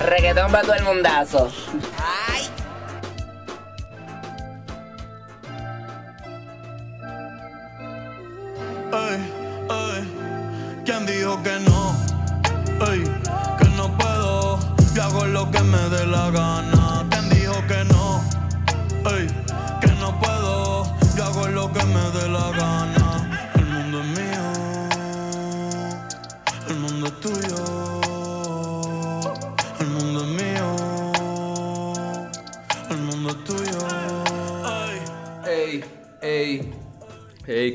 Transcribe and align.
Reggaetón 0.00 0.50
para 0.50 0.62
todo 0.62 0.74
el 0.74 0.82
mundazo. 0.82 1.52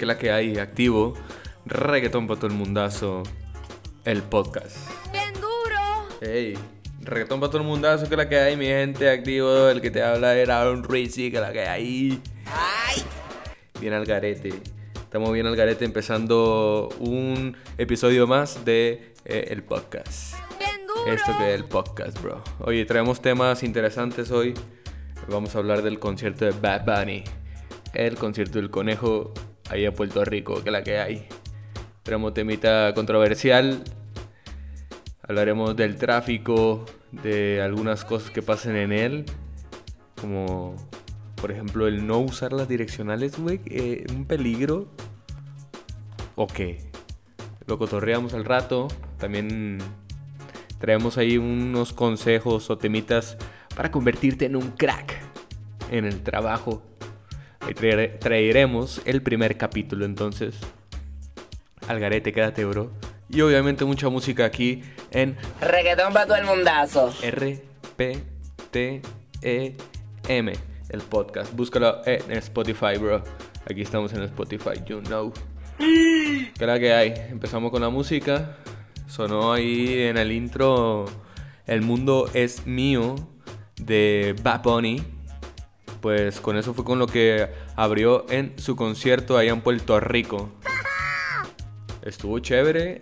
Que 0.05 0.07
la 0.07 0.17
que 0.19 0.31
hay, 0.31 0.57
activo. 0.59 1.15
Reggaetón 1.65 2.27
para 2.27 2.39
todo 2.39 2.51
el 2.51 2.57
mundazo. 2.57 3.23
El 4.03 4.21
podcast. 4.21 4.77
¡Bien 5.11 5.33
duro! 5.33 6.07
Ey, 6.21 6.55
reggaetón 7.01 7.39
para 7.39 7.51
todo 7.51 7.61
el 7.63 7.67
mundazo, 7.67 8.07
que 8.07 8.15
la 8.15 8.29
que 8.29 8.37
hay, 8.37 8.55
mi 8.55 8.67
gente, 8.67 9.09
activo. 9.09 9.67
El 9.67 9.81
que 9.81 9.89
te 9.89 10.03
habla 10.03 10.35
era 10.35 10.61
Aaron 10.61 10.83
Rizzi, 10.83 11.31
que 11.31 11.39
la 11.39 11.51
que 11.51 11.61
hay. 11.61 12.21
Bien 13.79 13.93
al 13.93 14.05
garete. 14.05 14.53
Estamos 14.93 15.33
bien 15.33 15.47
al 15.47 15.55
garete 15.55 15.85
empezando 15.85 16.89
un 16.99 17.57
episodio 17.79 18.27
más 18.27 18.63
de 18.63 19.13
eh, 19.25 19.47
el 19.49 19.63
podcast. 19.63 20.35
¡Bien 20.59 20.85
duro! 20.85 21.11
Esto 21.11 21.35
que 21.35 21.49
es 21.51 21.55
el 21.55 21.65
podcast, 21.65 22.21
bro. 22.21 22.43
Oye, 22.59 22.85
traemos 22.85 23.21
temas 23.21 23.63
interesantes 23.63 24.29
hoy. 24.29 24.53
Vamos 25.29 25.55
a 25.55 25.57
hablar 25.57 25.81
del 25.81 25.97
concierto 25.97 26.45
de 26.45 26.51
Bad 26.51 26.85
Bunny. 26.85 27.23
El 27.95 28.17
concierto 28.17 28.59
del 28.59 28.69
conejo 28.69 29.33
ahí 29.69 29.85
a 29.85 29.93
Puerto 29.93 30.23
Rico, 30.25 30.63
que 30.63 30.71
la 30.71 30.83
que 30.83 30.99
hay. 30.99 31.27
Traemos 32.03 32.33
temita 32.33 32.93
controversial. 32.93 33.83
Hablaremos 35.23 35.75
del 35.75 35.95
tráfico, 35.95 36.85
de 37.11 37.61
algunas 37.61 38.05
cosas 38.05 38.29
que 38.29 38.41
pasan 38.41 38.75
en 38.75 38.91
él. 38.91 39.25
Como, 40.19 40.75
por 41.35 41.51
ejemplo, 41.51 41.87
el 41.87 42.05
no 42.05 42.19
usar 42.19 42.53
las 42.53 42.67
direccionales, 42.67 43.39
güey. 43.39 43.61
eh, 43.65 44.05
un 44.13 44.25
peligro. 44.25 44.87
¿O 46.35 46.47
qué? 46.47 46.91
Lo 47.65 47.79
cotorreamos 47.79 48.33
al 48.33 48.45
rato. 48.45 48.87
También 49.17 49.79
traemos 50.79 51.17
ahí 51.17 51.37
unos 51.37 51.93
consejos 51.93 52.69
o 52.69 52.77
temitas 52.77 53.37
para 53.75 53.89
convertirte 53.89 54.45
en 54.45 54.55
un 54.55 54.71
crack 54.71 55.19
en 55.89 56.05
el 56.05 56.21
trabajo. 56.21 56.83
Ahí 57.65 57.73
traere- 57.73 58.19
traeremos 58.19 59.01
el 59.05 59.21
primer 59.21 59.57
capítulo 59.57 60.05
entonces. 60.05 60.55
Algarete, 61.87 62.31
quédate, 62.31 62.65
bro. 62.65 62.91
Y 63.29 63.41
obviamente 63.41 63.85
mucha 63.85 64.09
música 64.09 64.45
aquí 64.45 64.83
en 65.11 65.35
Reggaetón 65.61 66.13
para 66.13 66.25
todo 66.27 66.37
el 66.37 66.45
mundazo. 66.45 67.13
R 67.23 67.63
P 67.95 68.23
T 68.71 69.01
E 69.41 69.75
M, 70.27 70.53
el 70.89 71.01
podcast. 71.01 71.53
Búscalo 71.53 72.01
en 72.05 72.31
Spotify, 72.33 72.97
bro. 72.99 73.23
Aquí 73.69 73.81
estamos 73.81 74.13
en 74.13 74.21
Spotify, 74.23 74.81
you 74.85 75.01
know. 75.01 75.33
¿Qué 75.77 76.65
la 76.65 76.79
que 76.79 76.93
hay? 76.93 77.13
Empezamos 77.29 77.71
con 77.71 77.81
la 77.81 77.89
música. 77.89 78.57
Sonó 79.07 79.53
ahí 79.53 80.01
en 80.03 80.17
el 80.17 80.31
intro 80.31 81.05
El 81.67 81.81
mundo 81.81 82.29
es 82.33 82.65
mío 82.65 83.15
de 83.75 84.35
Bad 84.43 84.61
Bunny. 84.63 85.03
Pues 86.05 86.39
con 86.39 86.55
eso 86.55 86.75
fue 86.75 86.85
con 86.85 86.99
lo 86.99 87.07
que 87.07 87.47
abrió 87.75 88.29
en 88.29 88.53
su 88.59 88.75
concierto 88.75 89.39
allá 89.39 89.51
en 89.51 89.61
Puerto 89.61 89.99
Rico. 89.99 90.51
Estuvo 92.03 92.37
chévere. 92.37 93.01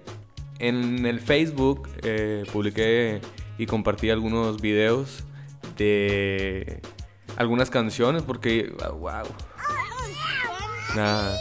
En 0.57 1.05
el 1.05 1.19
Facebook 1.19 1.89
eh, 2.01 2.45
publiqué 2.53 3.19
y 3.57 3.65
compartí 3.65 4.09
algunos 4.09 4.61
videos 4.61 5.25
de 5.75 6.79
algunas 7.35 7.69
canciones 7.69 8.23
porque, 8.23 8.73
wow. 8.97 9.25
Una 10.93 11.35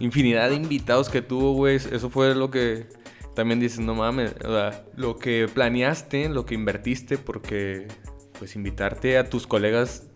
infinidad 0.00 0.48
de 0.48 0.56
invitados 0.56 1.08
que 1.08 1.22
tuvo, 1.22 1.52
güey. 1.52 1.76
Eso 1.76 2.10
fue 2.10 2.34
lo 2.34 2.50
que 2.50 2.88
también 3.36 3.60
dices, 3.60 3.78
no 3.78 3.94
mames. 3.94 4.34
O 4.44 4.48
sea, 4.48 4.84
lo 4.96 5.16
que 5.16 5.46
planeaste, 5.46 6.28
lo 6.28 6.44
que 6.44 6.56
invertiste, 6.56 7.18
porque 7.18 7.86
pues 8.40 8.56
invitarte 8.56 9.18
a 9.18 9.30
tus 9.30 9.46
colegas 9.46 10.08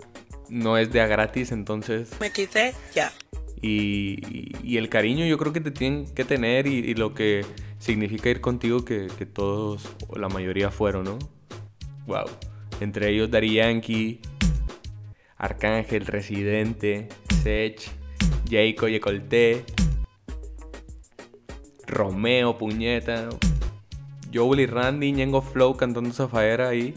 no 0.48 0.78
es 0.78 0.92
de 0.92 1.00
a 1.00 1.06
gratis, 1.06 1.52
entonces 1.52 2.10
Me 2.20 2.30
quité 2.30 2.74
ya. 2.94 3.12
y, 3.60 4.18
y- 4.30 4.52
y 4.62 4.76
el 4.78 4.88
cariño 4.88 5.24
yo 5.26 5.38
creo 5.38 5.52
que 5.52 5.60
te 5.60 5.70
tienen 5.70 6.06
que 6.14 6.24
tener 6.24 6.66
y, 6.66 6.78
y 6.78 6.94
lo 6.94 7.14
que 7.14 7.44
significa 7.78 8.28
ir 8.30 8.40
contigo 8.40 8.84
que, 8.84 9.08
que 9.18 9.26
todos 9.26 9.88
o 10.08 10.18
la 10.18 10.28
mayoría 10.28 10.70
fueron, 10.70 11.04
¿no? 11.04 11.18
Wow. 12.06 12.26
Entre 12.80 13.10
ellos 13.10 13.30
Daddy 13.30 13.54
Yankee, 13.54 14.20
Arcángel, 15.36 16.06
Residente, 16.06 17.08
Sech, 17.42 17.90
Jayco 18.50 18.88
Yecolte, 18.88 19.64
Romeo, 21.86 22.58
Puñeta, 22.58 23.28
Joel 24.32 24.60
y 24.60 24.66
Randy, 24.66 25.12
Ñengo 25.12 25.40
Flow 25.42 25.76
cantando 25.76 26.12
Zafaera 26.12 26.68
ahí. 26.68 26.94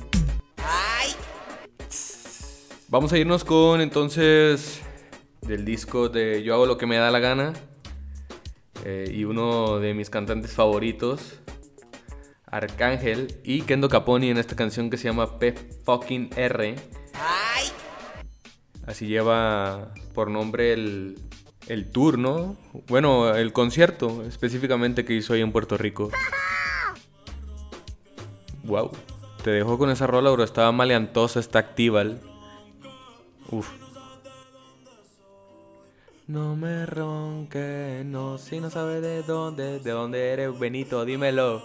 Vamos 2.92 3.14
a 3.14 3.20
irnos 3.20 3.44
con 3.44 3.82
entonces 3.82 4.82
del 5.42 5.64
disco 5.64 6.10
de 6.10 6.42
Yo 6.42 6.56
hago 6.56 6.66
lo 6.66 6.80
que 6.80 6.88
me 6.88 6.98
da 6.98 7.12
la 7.12 7.20
gana 7.20 7.54
eh, 8.84 9.12
y 9.14 9.26
uno 9.26 9.78
de 9.78 9.94
mis 9.94 10.10
cantantes 10.10 10.54
favoritos, 10.54 11.40
Arcángel 12.48 13.40
y 13.44 13.62
Kendo 13.62 13.90
Caponi 13.90 14.32
en 14.32 14.40
esta 14.40 14.56
canción 14.56 14.90
que 14.90 14.98
se 14.98 15.04
llama 15.04 15.38
P 15.38 15.54
fucking 15.86 16.32
R. 16.36 16.78
Así 18.88 19.06
lleva 19.06 19.94
por 20.16 20.32
nombre 20.32 20.74
el, 20.74 21.20
el 21.68 21.92
tour, 21.92 22.18
¿no? 22.18 22.58
Bueno, 22.88 23.36
el 23.36 23.54
concierto 23.54 24.24
específicamente 24.24 25.06
que 25.06 25.14
hizo 25.14 25.34
ahí 25.34 25.42
en 25.42 25.52
Puerto 25.52 25.78
Rico. 25.78 26.10
Wow. 28.64 28.92
Te 29.44 29.50
dejo 29.50 29.80
con 29.80 29.90
esa 29.90 30.06
rola, 30.06 30.30
bro. 30.30 30.44
Estaba 30.44 30.72
maleantosa, 30.72 31.40
está 31.40 31.58
actival. 31.58 32.22
Uf. 33.52 33.68
No 36.28 36.56
me 36.56 36.86
ronques, 36.86 38.06
no, 38.06 38.38
si 38.38 38.60
no 38.60 38.70
sabes 38.70 39.02
de 39.02 39.24
dónde, 39.24 39.80
de 39.80 39.92
dónde 39.92 40.30
eres, 40.32 40.60
Benito, 40.60 41.04
dímelo. 41.04 41.64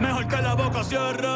Mejor 0.00 0.28
que 0.28 0.42
la 0.42 0.54
boca 0.54 0.84
cierre. 0.84 1.26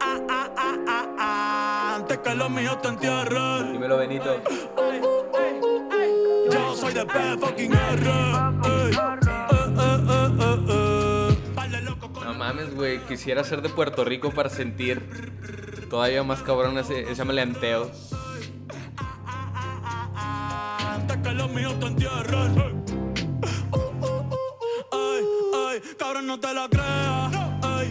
Ah, 0.00 0.20
ah, 0.28 0.50
ah, 0.56 0.76
ah, 0.88 1.14
ah. 1.18 1.94
Antes 1.96 2.18
que 2.18 2.34
los 2.34 2.50
míos 2.50 2.82
te 2.82 2.88
entierren. 2.88 3.72
Dímelo, 3.72 3.96
Benito. 3.98 4.42
Yo 6.88 6.94
soy 6.94 6.94
de 6.94 7.06
P 7.06 7.38
fucking 7.38 7.72
R. 7.72 8.02
Ey. 8.02 8.92
Eh, 8.92 8.98
eh, 9.48 9.98
eh, 10.08 10.30
eh, 10.40 10.58
eh. 10.68 11.36
Vale, 11.54 11.82
loco 11.82 12.10
con 12.12 12.24
No 12.24 12.34
mames, 12.34 12.74
güey, 12.74 12.98
quisiera 13.06 13.44
ser 13.44 13.60
de 13.60 13.68
Puerto 13.68 14.04
Rico 14.04 14.30
para 14.30 14.48
sentir 14.48 15.02
todavía 15.90 16.22
más 16.22 16.42
cabrón 16.42 16.78
ese, 16.78 17.10
ese 17.10 17.24
maleanteo. 17.24 17.90
antes 20.14 21.16
que 21.18 21.30
los 21.32 21.50
míos 21.50 21.78
te 21.78 21.86
entierren. 21.86 22.84
Ay, 24.90 25.24
ay, 25.54 25.82
cabrón, 25.98 26.26
no 26.26 26.40
te 26.40 26.54
la 26.54 26.68
creas. 26.68 27.32
Ay, 27.62 27.88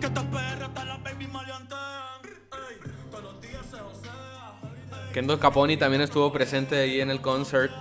que 0.00 0.06
estas 0.06 0.24
perras 0.24 0.74
te 0.74 0.84
las 0.84 1.02
baby 1.04 1.26
maleantean. 1.28 2.22
Ay, 2.50 2.76
todos 3.10 3.24
los 3.24 3.40
días 3.40 3.64
se 3.70 3.76
osea. 3.76 5.12
Kendo 5.12 5.38
Caponi 5.38 5.76
también 5.76 6.02
estuvo 6.02 6.32
presente 6.32 6.76
ahí 6.76 7.00
en 7.00 7.10
el 7.10 7.20
concert. 7.20 7.72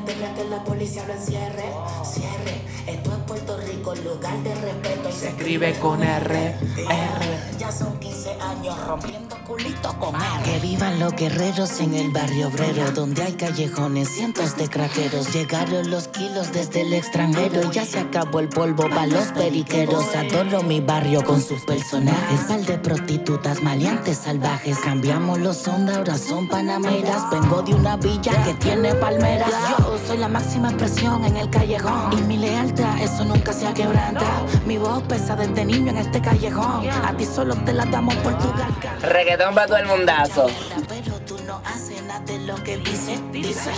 Temes 0.00 0.30
que 0.30 0.44
la 0.44 0.64
policía 0.64 1.04
lo 1.06 1.14
encierre. 1.14 1.64
Cierre, 2.04 2.60
esto 2.86 3.12
es 3.12 3.18
Puerto 3.26 3.56
Rico, 3.58 3.94
lugar 3.96 4.38
de 4.42 4.54
respeto. 4.54 5.08
Y 5.08 5.12
se 5.12 5.28
escribe 5.28 5.74
con 5.80 6.02
R, 6.02 6.54
R. 6.76 7.40
Ya 7.58 7.72
son 7.72 7.98
15 7.98 8.32
años 8.40 8.86
rompiendo 8.86 9.25
culito 9.46 9.96
con 9.98 10.14
R. 10.14 10.42
Que 10.44 10.58
vivan 10.60 10.98
los 10.98 11.12
guerreros 11.14 11.80
en 11.80 11.94
el 11.94 12.10
barrio 12.10 12.48
obrero, 12.48 12.90
donde 12.92 13.22
hay 13.22 13.32
callejones, 13.34 14.08
cientos 14.08 14.56
de 14.56 14.68
craqueros. 14.68 15.32
Llegaron 15.32 15.90
los 15.90 16.08
kilos 16.08 16.52
desde 16.52 16.82
el 16.82 16.92
extranjero, 16.92 17.70
ya 17.70 17.84
se 17.84 18.00
acabó 18.00 18.40
el 18.40 18.48
polvo 18.48 18.88
para 18.88 19.06
los 19.06 19.26
periqueros. 19.28 20.04
Adoro 20.14 20.62
mi 20.62 20.80
barrio 20.80 21.24
con 21.24 21.40
sus 21.40 21.62
personajes, 21.62 22.40
pal 22.48 22.64
de 22.66 22.78
prostitutas, 22.78 23.62
maleantes 23.62 24.18
salvajes. 24.18 24.78
Cambiamos 24.78 25.38
los 25.38 25.66
ondas, 25.68 25.96
ahora 25.98 26.18
son 26.18 26.48
panameras. 26.48 27.30
Vengo 27.30 27.62
de 27.62 27.74
una 27.74 27.96
villa 27.96 28.32
que 28.44 28.54
tiene 28.54 28.94
palmeras. 28.94 29.50
Yo 29.78 29.98
soy 30.06 30.18
la 30.18 30.28
máxima 30.28 30.70
expresión 30.70 31.24
en 31.24 31.36
el 31.36 31.48
callejón 31.50 32.12
y 32.12 32.22
mi 32.22 32.36
lealtad, 32.36 33.00
eso 33.00 33.24
nunca 33.24 33.52
se 33.52 33.66
ha 33.66 33.74
quebrantado. 33.74 34.46
Mi 34.66 34.78
voz 34.78 35.02
pesa 35.04 35.36
desde 35.36 35.64
niño 35.64 35.90
en 35.90 35.98
este 35.98 36.20
callejón. 36.20 36.88
A 36.88 37.16
ti 37.16 37.24
solo 37.24 37.54
te 37.64 37.72
la 37.72 37.84
damos 37.84 38.14
por 38.16 38.36
tu 38.38 38.48
garganta. 38.48 39.35
Reggaetón 39.36 39.54
para 39.54 39.66
todo 39.66 39.76
el 39.76 39.86
mundazo. 39.86 40.46
Pero 40.88 41.20
tú 41.26 41.36
no 41.46 41.60
haces 41.64 42.02
nada 42.04 42.20
de 42.20 42.38
lo 42.40 42.54
que 42.64 42.78
dice, 42.78 43.20
dice. 43.32 43.70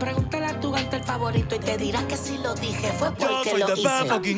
Pregúntale 0.00 0.46
a 0.46 0.58
tu 0.58 0.72
gante 0.72 0.96
el 0.96 1.04
favorito 1.04 1.54
y 1.54 1.58
te 1.60 1.76
dirá 1.76 2.02
que 2.08 2.16
si 2.16 2.38
lo 2.38 2.54
dije 2.54 2.90
fue 2.98 3.10
Yo 3.10 3.28
porque 3.28 3.50
soy 3.50 3.60
lo 3.60 3.66
de 3.68 3.72
hice. 3.74 3.88
Eh, 3.88 4.34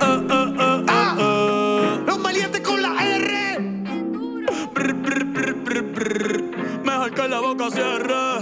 eh, 0.00 0.84
eh. 0.88 2.02
Los 2.06 2.18
maleantes 2.18 2.60
con 2.62 2.82
la 2.82 3.04
R. 3.04 3.58
Brr, 4.72 4.92
brr, 4.94 5.24
brr, 5.24 5.54
brr, 5.54 5.82
brr. 5.82 6.42
Mejor 6.84 7.14
que 7.14 7.28
la 7.28 7.40
boca 7.40 7.70
cierre. 7.70 8.12
Ah, 8.12 8.40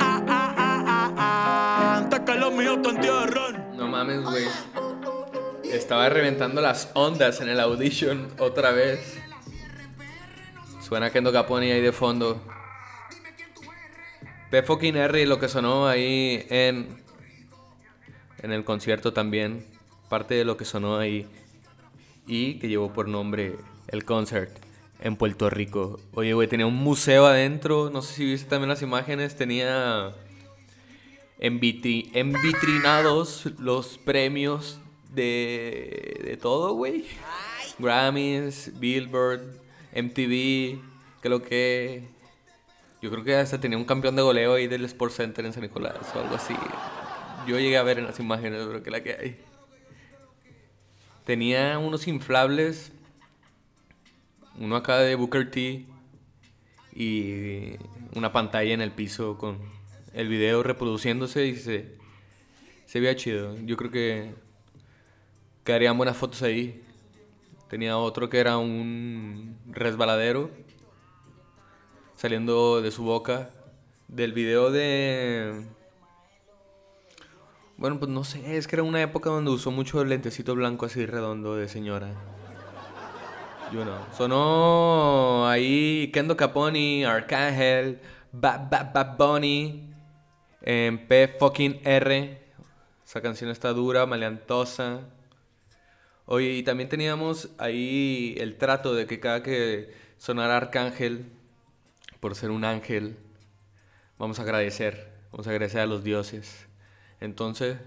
ah, 0.00 0.22
ah, 0.28 0.54
ah, 0.58 1.12
ah. 1.16 1.96
Antes 1.98 2.20
que 2.20 2.34
los 2.34 2.52
míos 2.52 2.78
te 2.82 2.88
entierren. 2.88 3.76
No 3.76 3.86
mames, 3.86 4.22
güey. 4.22 4.46
Estaba 5.72 6.08
reventando 6.08 6.60
las 6.60 6.90
ondas 6.94 7.40
en 7.40 7.48
el 7.48 7.58
audition 7.58 8.28
otra 8.38 8.72
vez. 8.72 9.18
Suena 10.86 11.10
Kendo 11.10 11.32
Caponi 11.32 11.70
ahí 11.70 11.80
de 11.80 11.92
fondo. 11.92 12.42
P 14.50 14.62
fucking 14.62 14.96
R 14.96 15.26
lo 15.26 15.38
que 15.40 15.48
sonó 15.48 15.88
ahí 15.88 16.46
en 16.50 17.00
en 18.42 18.52
el 18.52 18.64
concierto 18.64 19.12
también. 19.12 19.66
Parte 20.10 20.34
de 20.34 20.44
lo 20.44 20.58
que 20.58 20.66
sonó 20.66 20.98
ahí 20.98 21.26
y 22.26 22.58
que 22.58 22.68
llevó 22.68 22.92
por 22.92 23.08
nombre 23.08 23.56
el 23.88 24.04
concert 24.04 24.50
en 25.00 25.16
Puerto 25.16 25.48
Rico. 25.48 25.98
Oye, 26.12 26.34
güey, 26.34 26.48
tenía 26.48 26.66
un 26.66 26.76
museo 26.76 27.24
adentro. 27.26 27.88
No 27.90 28.02
sé 28.02 28.12
si 28.14 28.24
viste 28.26 28.50
también 28.50 28.68
las 28.68 28.82
imágenes. 28.82 29.36
Tenía 29.36 30.12
envitri- 31.40 32.10
envitrinados 32.12 33.46
los 33.58 33.96
premios 33.96 34.80
de, 35.14 36.20
de 36.24 36.36
todo, 36.36 36.74
güey. 36.74 37.04
Grammys, 37.78 38.72
Billboard, 38.78 39.42
MTV, 39.94 40.80
que 41.22 41.28
lo 41.28 41.42
que... 41.42 42.08
Yo 43.00 43.10
creo 43.10 43.24
que 43.24 43.34
hasta 43.34 43.60
tenía 43.60 43.76
un 43.76 43.84
campeón 43.84 44.14
de 44.14 44.22
goleo 44.22 44.54
ahí 44.54 44.68
del 44.68 44.84
Sports 44.84 45.16
Center 45.16 45.44
en 45.44 45.52
San 45.52 45.62
Nicolás 45.62 45.96
o 46.14 46.20
algo 46.20 46.36
así. 46.36 46.54
Yo 47.48 47.58
llegué 47.58 47.76
a 47.76 47.82
ver 47.82 47.98
en 47.98 48.06
las 48.06 48.20
imágenes, 48.20 48.64
bro, 48.66 48.82
que 48.82 48.90
la 48.92 49.02
que 49.02 49.12
hay. 49.14 49.36
Tenía 51.24 51.78
unos 51.78 52.06
inflables, 52.06 52.92
uno 54.56 54.76
acá 54.76 54.98
de 54.98 55.16
Booker 55.16 55.50
T 55.50 55.86
y 56.94 57.76
una 58.14 58.32
pantalla 58.32 58.72
en 58.72 58.80
el 58.80 58.92
piso 58.92 59.36
con 59.36 59.58
el 60.12 60.28
video 60.28 60.62
reproduciéndose 60.62 61.46
y 61.46 61.56
se, 61.56 61.96
se 62.86 63.00
veía 63.00 63.16
chido. 63.16 63.56
Yo 63.64 63.76
creo 63.76 63.90
que 63.90 64.34
quedarían 65.64 65.96
buenas 65.96 66.16
fotos 66.16 66.42
ahí. 66.42 66.82
Tenía 67.68 67.96
otro 67.96 68.28
que 68.28 68.38
era 68.38 68.58
un 68.58 69.58
resbaladero 69.66 70.50
saliendo 72.16 72.82
de 72.82 72.90
su 72.90 73.02
boca. 73.04 73.50
Del 74.08 74.32
video 74.32 74.70
de... 74.70 75.66
Bueno, 77.78 77.98
pues 77.98 78.10
no 78.10 78.24
sé, 78.24 78.58
es 78.58 78.68
que 78.68 78.76
era 78.76 78.82
una 78.82 79.00
época 79.00 79.30
donde 79.30 79.50
usó 79.50 79.70
mucho 79.70 80.02
el 80.02 80.10
lentecito 80.10 80.54
blanco 80.54 80.86
así 80.86 81.06
redondo 81.06 81.56
de 81.56 81.66
señora. 81.68 82.14
Yo 83.72 83.86
no. 83.86 83.96
Sonó 84.14 85.48
ahí 85.48 86.10
Kendo 86.12 86.36
Caponi, 86.36 87.04
Arcángel, 87.04 88.00
Bad 88.30 88.68
Bad 88.70 88.92
Bad 88.92 89.16
Bunny, 89.16 89.90
en 90.60 91.08
P 91.08 91.36
fucking 91.40 91.80
R. 91.82 92.38
Esa 93.04 93.22
canción 93.22 93.50
está 93.50 93.72
dura, 93.72 94.04
maleantosa. 94.04 95.00
Oye, 96.26 96.50
y 96.52 96.62
también 96.62 96.88
teníamos 96.88 97.50
ahí 97.58 98.34
el 98.38 98.56
trato 98.56 98.94
de 98.94 99.06
que 99.06 99.20
cada 99.20 99.42
que 99.42 99.92
sonara 100.18 100.56
Arcángel, 100.56 101.26
por 102.20 102.34
ser 102.36 102.50
un 102.50 102.64
ángel, 102.64 103.16
vamos 104.18 104.38
a 104.38 104.42
agradecer, 104.42 105.12
vamos 105.32 105.46
a 105.48 105.50
agradecer 105.50 105.80
a 105.80 105.86
los 105.86 106.04
dioses. 106.04 106.68
Entonces, 107.20 107.78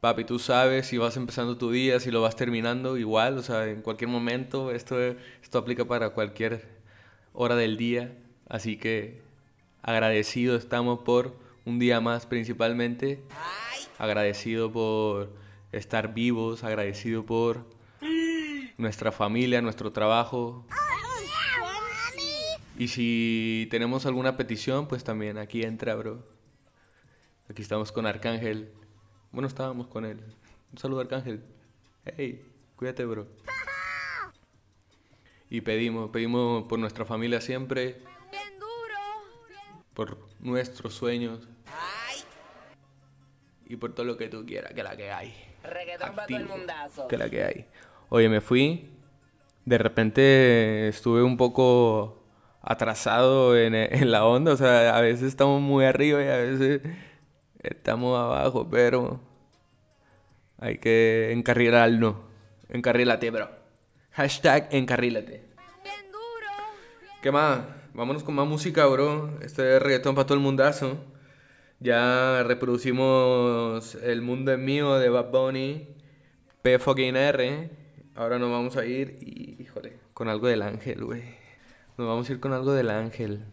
papi, 0.00 0.24
tú 0.24 0.38
sabes 0.38 0.86
si 0.86 0.98
vas 0.98 1.16
empezando 1.16 1.58
tu 1.58 1.72
día, 1.72 1.98
si 1.98 2.10
lo 2.10 2.22
vas 2.22 2.36
terminando, 2.36 2.96
igual, 2.96 3.38
o 3.38 3.42
sea, 3.42 3.66
en 3.66 3.82
cualquier 3.82 4.08
momento, 4.08 4.70
esto, 4.70 5.00
esto 5.00 5.58
aplica 5.58 5.84
para 5.84 6.10
cualquier 6.10 6.68
hora 7.32 7.56
del 7.56 7.76
día. 7.76 8.16
Así 8.48 8.76
que 8.76 9.20
agradecido 9.82 10.56
estamos 10.56 11.00
por 11.00 11.34
un 11.64 11.78
día 11.78 12.00
más 12.00 12.26
principalmente. 12.26 13.22
Agradecido 13.98 14.72
por 14.72 15.30
estar 15.76 16.14
vivos, 16.14 16.64
agradecido 16.64 17.24
por 17.26 17.66
nuestra 18.76 19.12
familia, 19.12 19.60
nuestro 19.62 19.92
trabajo. 19.92 20.66
Y 22.78 22.88
si 22.88 23.68
tenemos 23.70 24.04
alguna 24.06 24.36
petición, 24.36 24.88
pues 24.88 25.04
también 25.04 25.38
aquí 25.38 25.62
entra, 25.62 25.94
bro. 25.94 26.26
Aquí 27.48 27.62
estamos 27.62 27.92
con 27.92 28.06
Arcángel. 28.06 28.72
Bueno, 29.30 29.46
estábamos 29.46 29.86
con 29.86 30.04
él. 30.04 30.20
Un 30.72 30.78
saludo, 30.78 31.00
Arcángel. 31.00 31.44
Hey, 32.04 32.44
cuídate, 32.76 33.04
bro. 33.04 33.26
Y 35.50 35.60
pedimos, 35.60 36.10
pedimos 36.10 36.64
por 36.64 36.78
nuestra 36.78 37.04
familia 37.04 37.40
siempre. 37.40 38.02
Por 39.94 40.18
nuestros 40.40 40.94
sueños. 40.94 41.48
Y 43.66 43.76
por 43.76 43.94
todo 43.94 44.06
lo 44.06 44.16
que 44.16 44.28
tú 44.28 44.44
quieras, 44.44 44.72
que 44.74 44.82
la 44.82 44.96
que 44.96 45.10
hay. 45.10 45.34
Reggaetón 45.62 46.14
para 46.14 46.26
todo 46.26 46.36
el 46.36 46.42
Activo, 46.42 46.58
mundazo. 46.58 47.08
Que 47.08 47.18
la 47.18 47.30
que 47.30 47.44
hay. 47.44 47.66
Oye, 48.08 48.28
me 48.28 48.40
fui. 48.40 48.90
De 49.64 49.78
repente 49.78 50.88
estuve 50.88 51.22
un 51.22 51.36
poco 51.36 52.22
atrasado 52.60 53.56
en, 53.56 53.74
en 53.74 54.10
la 54.10 54.26
onda. 54.26 54.52
O 54.52 54.56
sea, 54.56 54.96
a 54.96 55.00
veces 55.00 55.28
estamos 55.28 55.60
muy 55.60 55.84
arriba 55.84 56.22
y 56.22 56.28
a 56.28 56.36
veces 56.36 56.82
estamos 57.62 58.18
abajo, 58.18 58.68
pero 58.70 59.20
hay 60.58 60.78
que 60.78 61.32
encarrilarnos. 61.32 62.16
Encarrílate, 62.68 63.30
bro. 63.30 63.48
Hashtag 64.12 64.68
encarrílate. 64.70 65.44
¿Qué 67.22 67.32
más? 67.32 67.60
Vámonos 67.94 68.22
con 68.22 68.34
más 68.34 68.46
música, 68.46 68.84
bro. 68.86 69.38
Este 69.40 69.76
es 69.76 69.82
reggaetón 69.82 70.14
para 70.14 70.26
todo 70.26 70.36
el 70.36 70.42
mundazo. 70.42 70.98
Ya 71.80 72.42
reproducimos 72.44 73.94
El 73.96 74.22
Mundo 74.22 74.52
es 74.52 74.58
Mío 74.58 74.94
de 74.94 75.08
Bad 75.08 75.30
Bunny, 75.30 75.88
P 76.62 76.78
fucking 76.78 77.16
R. 77.16 77.70
Ahora 78.14 78.38
nos 78.38 78.50
vamos 78.50 78.76
a 78.76 78.86
ir 78.86 79.18
y, 79.20 79.60
híjole, 79.60 79.98
con 80.14 80.28
algo 80.28 80.46
del 80.46 80.62
ángel, 80.62 81.04
güey. 81.04 81.22
Nos 81.98 82.06
vamos 82.06 82.28
a 82.28 82.32
ir 82.32 82.40
con 82.40 82.52
algo 82.52 82.72
del 82.72 82.90
ángel. 82.90 83.44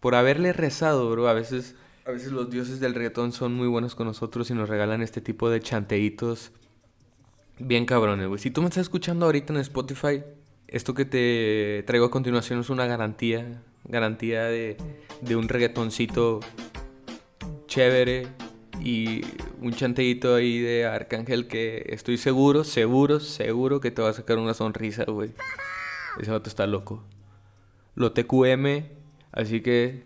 Por 0.00 0.14
haberle 0.14 0.52
rezado, 0.52 1.10
bro. 1.10 1.28
A 1.28 1.34
veces, 1.34 1.76
a 2.06 2.10
veces 2.10 2.32
los 2.32 2.50
dioses 2.50 2.80
del 2.80 2.94
reggaetón 2.94 3.32
son 3.32 3.54
muy 3.54 3.68
buenos 3.68 3.94
con 3.94 4.06
nosotros 4.06 4.50
y 4.50 4.54
nos 4.54 4.68
regalan 4.68 5.02
este 5.02 5.20
tipo 5.20 5.50
de 5.50 5.60
chanteitos 5.60 6.52
bien 7.58 7.84
cabrones, 7.84 8.26
güey. 8.26 8.40
Si 8.40 8.50
tú 8.50 8.62
me 8.62 8.68
estás 8.68 8.82
escuchando 8.82 9.26
ahorita 9.26 9.52
en 9.52 9.60
Spotify, 9.60 10.22
esto 10.66 10.94
que 10.94 11.04
te 11.04 11.84
traigo 11.86 12.06
a 12.06 12.10
continuación 12.10 12.60
es 12.60 12.70
una 12.70 12.86
garantía. 12.86 13.62
Garantía 13.84 14.44
de, 14.44 14.76
de 15.20 15.36
un 15.36 15.48
reggaetoncito 15.48 16.40
chévere 17.70 18.26
y 18.80 19.22
un 19.60 19.72
chanteíto 19.72 20.34
ahí 20.34 20.58
de 20.58 20.86
Arcángel 20.86 21.46
que 21.46 21.86
estoy 21.90 22.18
seguro, 22.18 22.64
seguro, 22.64 23.20
seguro 23.20 23.80
que 23.80 23.92
te 23.92 24.02
va 24.02 24.10
a 24.10 24.12
sacar 24.12 24.38
una 24.38 24.54
sonrisa, 24.54 25.04
güey. 25.04 25.30
Ese 26.20 26.32
vato 26.32 26.50
está 26.50 26.66
loco. 26.66 27.04
Lo 27.94 28.12
TQM, 28.12 28.86
así 29.32 29.60
que 29.60 30.02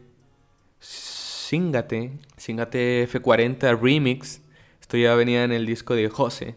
Síngate, 0.78 2.18
Síngate 2.37 3.09
F40 3.09 3.80
Remix. 3.80 4.42
Esto 4.80 4.99
ya 4.99 5.14
venía 5.14 5.44
en 5.44 5.52
el 5.52 5.64
disco 5.64 5.94
de 5.94 6.11
José. 6.11 6.56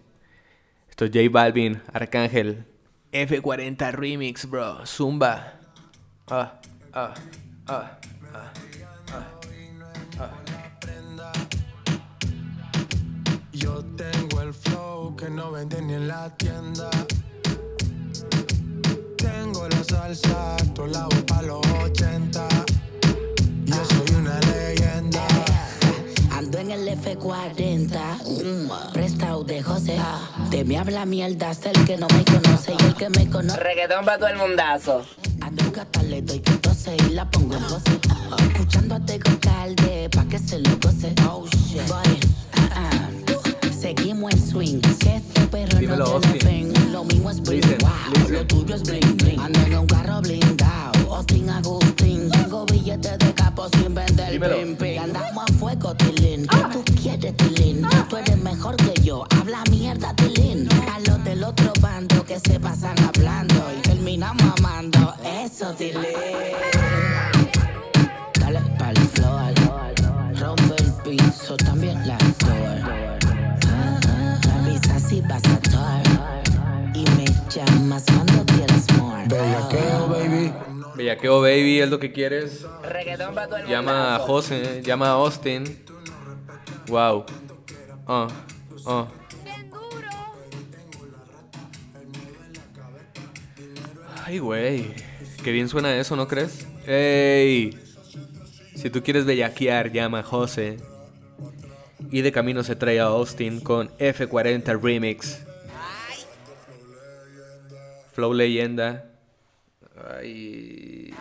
Esto 0.89 1.05
es 1.05 1.11
J 1.13 1.29
Balvin, 1.31 1.81
Arcángel. 1.93 2.65
F40 3.13 3.93
Remix, 3.93 4.49
bro. 4.49 4.85
Zumba. 4.85 5.53
Ah, 6.27 6.59
ah, 6.91 7.13
ah, 7.67 7.99
ah. 8.33 8.51
Yo 13.67 13.83
tengo 13.97 14.41
el 14.41 14.53
flow 14.53 15.13
que 15.17 15.29
no 15.29 15.51
venden 15.51 15.87
ni 15.87 15.93
en 15.95 16.07
la 16.07 16.29
tienda. 16.37 16.89
Tengo 19.17 19.67
la 19.67 19.83
salsa, 19.83 20.55
tú 20.73 20.85
la 20.85 21.03
voz 21.03 21.23
pa' 21.27 21.41
los 21.41 21.59
80. 21.83 22.47
Yo 23.65 23.75
soy 23.89 24.15
una 24.15 24.39
leyenda. 24.39 25.27
Ando 26.31 26.59
en 26.59 26.71
el 26.71 26.87
F40, 26.87 27.99
mm, 28.23 28.93
prestado 28.93 29.43
de 29.43 29.61
José. 29.61 29.97
De 30.49 30.63
mí 30.63 30.77
habla 30.77 31.05
mierda, 31.05 31.49
hasta 31.49 31.69
el 31.71 31.85
que 31.85 31.97
no 31.97 32.07
me 32.07 32.23
conoce 32.23 32.73
y 32.79 32.85
el 32.85 32.95
que 32.95 33.09
me 33.09 33.29
conoce. 33.29 33.59
Reggaetón 33.59 34.05
para 34.05 34.17
todo 34.17 34.29
el 34.29 34.37
mundazo. 34.37 35.05
Ando 35.41 35.63
en 35.65 35.71
gata, 35.73 36.03
le 36.03 36.21
doy 36.21 36.39
que 36.39 36.53
tose 36.53 36.95
y 36.95 37.09
la 37.09 37.29
pongo 37.29 37.55
en 37.57 37.63
pose. 37.63 37.99
Escuchando 38.49 38.95
a 38.95 38.99
Tego 39.01 39.37
Calde, 39.41 40.09
pa' 40.09 40.23
que 40.23 40.39
se 40.39 40.57
lo 40.59 40.69
goce. 40.77 41.13
Oh 41.27 41.45
shit. 41.47 41.85
Boy. 41.89 42.46
Seguimos 43.79 44.33
en 44.33 44.39
swing. 44.49 44.81
Si 44.99 45.09
este 45.09 45.41
perro 45.47 45.77
Dímelo, 45.79 46.05
no 46.05 46.19
tiene 46.19 46.35
Austin. 46.35 46.73
fin, 46.73 46.91
lo 46.91 47.03
mío 47.03 47.29
es 47.29 47.41
bling. 47.41 47.61
Listen, 47.61 47.77
wow, 47.79 47.89
listen. 48.13 48.33
lo 48.33 48.47
tuyo 48.47 48.75
es 48.75 48.83
bling 48.83 49.17
bling. 49.17 49.39
Ando 49.39 49.59
en 49.61 49.77
un 49.77 49.85
carro 49.87 50.21
blindado, 50.21 51.15
Austin 51.15 51.49
Agustín. 51.49 52.29
Tengo 52.31 52.65
billetes 52.65 53.19
de 53.19 53.33
capo 53.33 53.67
sin 53.69 53.93
vender 53.93 54.31
Dímelo. 54.31 54.55
pim 54.57 54.75
pim. 54.75 54.99
Andamos 55.01 55.43
a 55.49 55.53
fuego, 55.53 55.95
Tilín. 55.95 56.47
¿Qué 56.47 56.57
tú 56.73 56.83
quieres, 57.01 57.37
Tilín? 57.37 57.81
Tú 58.09 58.17
eres 58.17 58.37
mejor 58.37 58.75
que 58.77 59.01
yo. 59.01 59.23
Habla 59.39 59.63
mierda, 59.69 60.13
Tilín. 60.15 60.67
A 60.91 60.99
los 61.01 61.23
del 61.23 61.43
otro 61.43 61.71
bando 61.79 62.25
que 62.25 62.39
se 62.39 62.59
pasan 62.59 62.95
hablando 63.03 63.63
y 63.77 63.81
terminan 63.81 64.35
mamando. 64.37 65.13
Eso, 65.23 65.71
Tilín. 65.75 66.01
Bellaqueo 81.17 81.41
Baby 81.41 81.81
es 81.81 81.89
lo 81.89 81.99
que 81.99 82.11
quieres. 82.11 82.63
Reggaetón 82.83 83.33
para 83.33 83.47
todo 83.47 83.57
el 83.57 83.67
Llama 83.67 84.15
a. 84.15 84.19
José, 84.19 84.83
llama 84.83 85.07
a 85.07 85.13
Austin. 85.13 85.63
Wow. 86.87 87.25
Ah, 88.05 88.27
ah. 88.85 89.07
Ay, 94.25 94.37
güey. 94.37 94.93
Qué 95.43 95.51
bien 95.51 95.67
suena 95.69 95.97
eso, 95.97 96.15
¿no 96.15 96.27
crees? 96.27 96.67
¡Ey! 96.85 97.75
Si 98.75 98.91
tú 98.91 99.01
quieres 99.01 99.25
bellaquear, 99.25 99.91
llama 99.91 100.19
a 100.19 100.23
José. 100.23 100.77
Y 102.11 102.21
de 102.21 102.31
camino 102.31 102.63
se 102.63 102.75
trae 102.75 102.99
a 102.99 103.05
Austin 103.05 103.59
con 103.59 103.89
F40 103.97 104.79
Remix. 104.79 105.39
Flow 108.13 108.33
Leyenda. 108.33 109.16
Ay. 110.05 111.13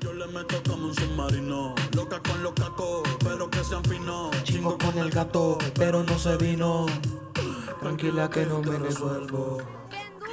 Yo 0.00 0.12
le 0.12 0.26
meto 0.28 0.62
como 0.68 0.86
un 0.86 0.94
submarino. 0.94 1.74
Loca 1.94 2.20
con 2.22 2.42
los 2.42 2.52
cacos, 2.54 3.02
pero 3.24 3.50
que 3.50 3.62
sean 3.64 3.84
finos. 3.84 4.30
Chingo 4.44 4.78
con 4.78 4.96
el 4.98 5.10
gato, 5.10 5.58
pero 5.74 6.02
no 6.02 6.18
se 6.18 6.36
vino. 6.36 6.86
Tranquila 7.80 8.30
que 8.30 8.46
no 8.46 8.60
me 8.62 8.78
resuelvo. 8.78 9.58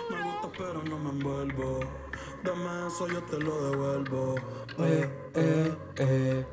Me 0.10 0.24
gusta, 0.24 0.50
pero 0.58 0.84
no 0.84 0.98
me 1.00 1.10
envuelvo. 1.10 1.80
Dame 2.44 2.88
eso, 2.88 3.08
yo 3.08 3.22
te 3.24 3.40
lo 3.40 3.70
devuelvo. 3.70 4.36
Eh, 4.80 5.10
eh, 5.36 5.76
eh. 5.98 6.46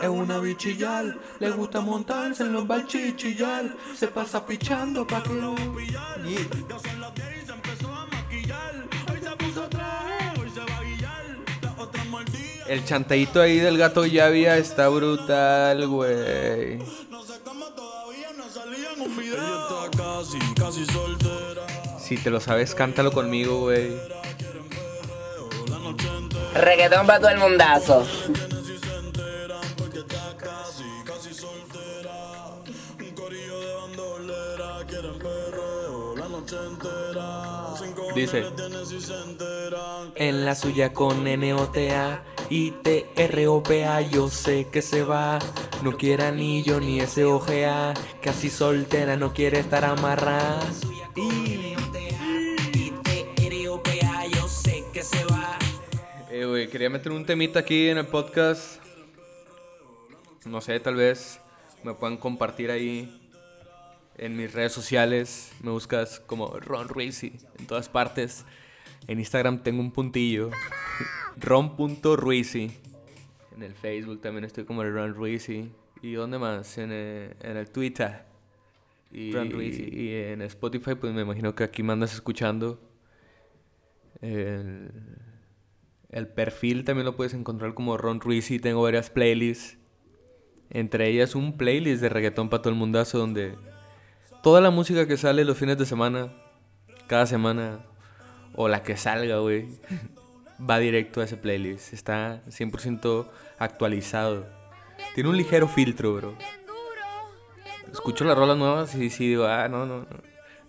Es 0.00 0.08
una 0.08 0.38
bichillar, 0.38 1.18
le 1.40 1.50
gusta 1.50 1.80
montarse 1.80 2.44
en 2.44 2.52
los 2.52 2.66
balchichillar. 2.66 3.74
Se 3.96 4.06
pasa 4.08 4.46
pichando 4.46 5.06
pa' 5.06 5.22
que 5.24 5.34
lo 5.34 5.56
Yeah. 6.28 7.37
El 12.68 12.84
chanteíto 12.84 13.40
ahí 13.40 13.58
del 13.58 13.78
gato 13.78 14.04
Yavia 14.04 14.58
está 14.58 14.88
brutal, 14.88 15.86
güey. 15.86 16.78
Si 21.98 22.16
te 22.18 22.30
lo 22.30 22.40
sabes, 22.40 22.74
cántalo 22.74 23.10
conmigo, 23.10 23.60
güey. 23.60 23.96
Reggaetón 26.54 27.06
para 27.06 27.20
todo 27.20 27.30
el 27.30 27.38
mundazo. 27.38 28.06
Dice. 38.14 38.44
En 40.16 40.44
la 40.44 40.54
suya 40.54 40.92
con 40.92 41.24
NOTA 41.24 42.24
y 42.50 42.72
TROPA 42.72 44.00
yo 44.02 44.28
sé 44.28 44.66
que 44.70 44.82
se 44.82 45.02
va. 45.02 45.38
No 45.82 45.96
quiere 45.96 46.24
anillo 46.24 46.80
ni 46.80 47.00
ese 47.00 47.24
OGA. 47.24 47.94
Casi 48.22 48.50
soltera, 48.50 49.16
no 49.16 49.32
quiere 49.32 49.60
estar 49.60 49.84
amarrada. 49.84 50.60
Eh, 56.30 56.44
güey, 56.44 56.68
quería 56.68 56.90
meter 56.90 57.12
un 57.12 57.24
temita 57.24 57.60
aquí 57.60 57.88
en 57.88 57.98
el 57.98 58.06
podcast. 58.06 58.82
No 60.44 60.60
sé, 60.60 60.78
tal 60.80 60.94
vez 60.94 61.40
me 61.82 61.94
puedan 61.94 62.16
compartir 62.16 62.70
ahí 62.70 63.20
en 64.16 64.36
mis 64.36 64.52
redes 64.52 64.72
sociales. 64.72 65.52
Me 65.62 65.70
buscas 65.70 66.20
como 66.20 66.48
Ron 66.60 66.88
Ruizy 66.88 67.32
en 67.58 67.66
todas 67.66 67.88
partes. 67.88 68.44
En 69.06 69.18
Instagram 69.18 69.62
tengo 69.62 69.80
un 69.80 69.90
puntillo. 69.90 70.50
Ron.ruizy. 71.40 72.70
En 73.54 73.62
el 73.62 73.74
Facebook 73.74 74.20
también 74.20 74.44
estoy 74.44 74.64
como 74.64 74.82
el 74.82 74.92
Ron 74.92 75.14
Ruizy. 75.14 75.70
¿Y 76.02 76.12
dónde 76.12 76.38
más? 76.38 76.78
En 76.78 76.92
el, 76.92 77.34
en 77.40 77.56
el 77.56 77.70
Twitter. 77.70 78.24
Y, 79.10 79.32
Ron 79.32 79.50
Ruizy. 79.50 79.88
y 79.90 80.14
en 80.14 80.42
Spotify, 80.42 80.94
pues 80.94 81.12
me 81.12 81.22
imagino 81.22 81.54
que 81.54 81.64
aquí 81.64 81.82
me 81.82 81.92
andas 81.92 82.14
escuchando. 82.14 82.80
El, 84.20 84.90
el 86.10 86.28
perfil 86.28 86.84
también 86.84 87.06
lo 87.06 87.16
puedes 87.16 87.34
encontrar 87.34 87.74
como 87.74 87.96
Ron 87.96 88.20
Ruizy. 88.20 88.58
Tengo 88.58 88.82
varias 88.82 89.10
playlists. 89.10 89.78
Entre 90.70 91.08
ellas 91.08 91.34
un 91.34 91.56
playlist 91.56 92.02
de 92.02 92.10
reggaetón 92.10 92.50
para 92.50 92.62
todo 92.62 92.72
el 92.72 92.78
mundazo 92.78 93.18
donde 93.18 93.54
toda 94.42 94.60
la 94.60 94.70
música 94.70 95.06
que 95.06 95.16
sale 95.16 95.44
los 95.44 95.56
fines 95.56 95.78
de 95.78 95.86
semana, 95.86 96.32
cada 97.06 97.26
semana, 97.26 97.80
o 98.54 98.68
la 98.68 98.82
que 98.82 98.96
salga, 98.96 99.38
güey, 99.38 99.66
va 100.58 100.78
directo 100.78 101.20
a 101.20 101.24
ese 101.24 101.36
playlist. 101.36 101.92
Está 101.92 102.42
100% 102.46 103.28
actualizado. 103.58 104.46
Tiene 105.14 105.30
un 105.30 105.36
ligero 105.36 105.68
filtro, 105.68 106.14
bro. 106.14 106.34
Escucho 107.92 108.24
las 108.24 108.36
rolas 108.36 108.56
nuevas 108.56 108.94
y 108.94 109.10
sí 109.10 109.28
digo, 109.28 109.46
ah, 109.46 109.68
no, 109.68 109.86
no. 109.86 110.06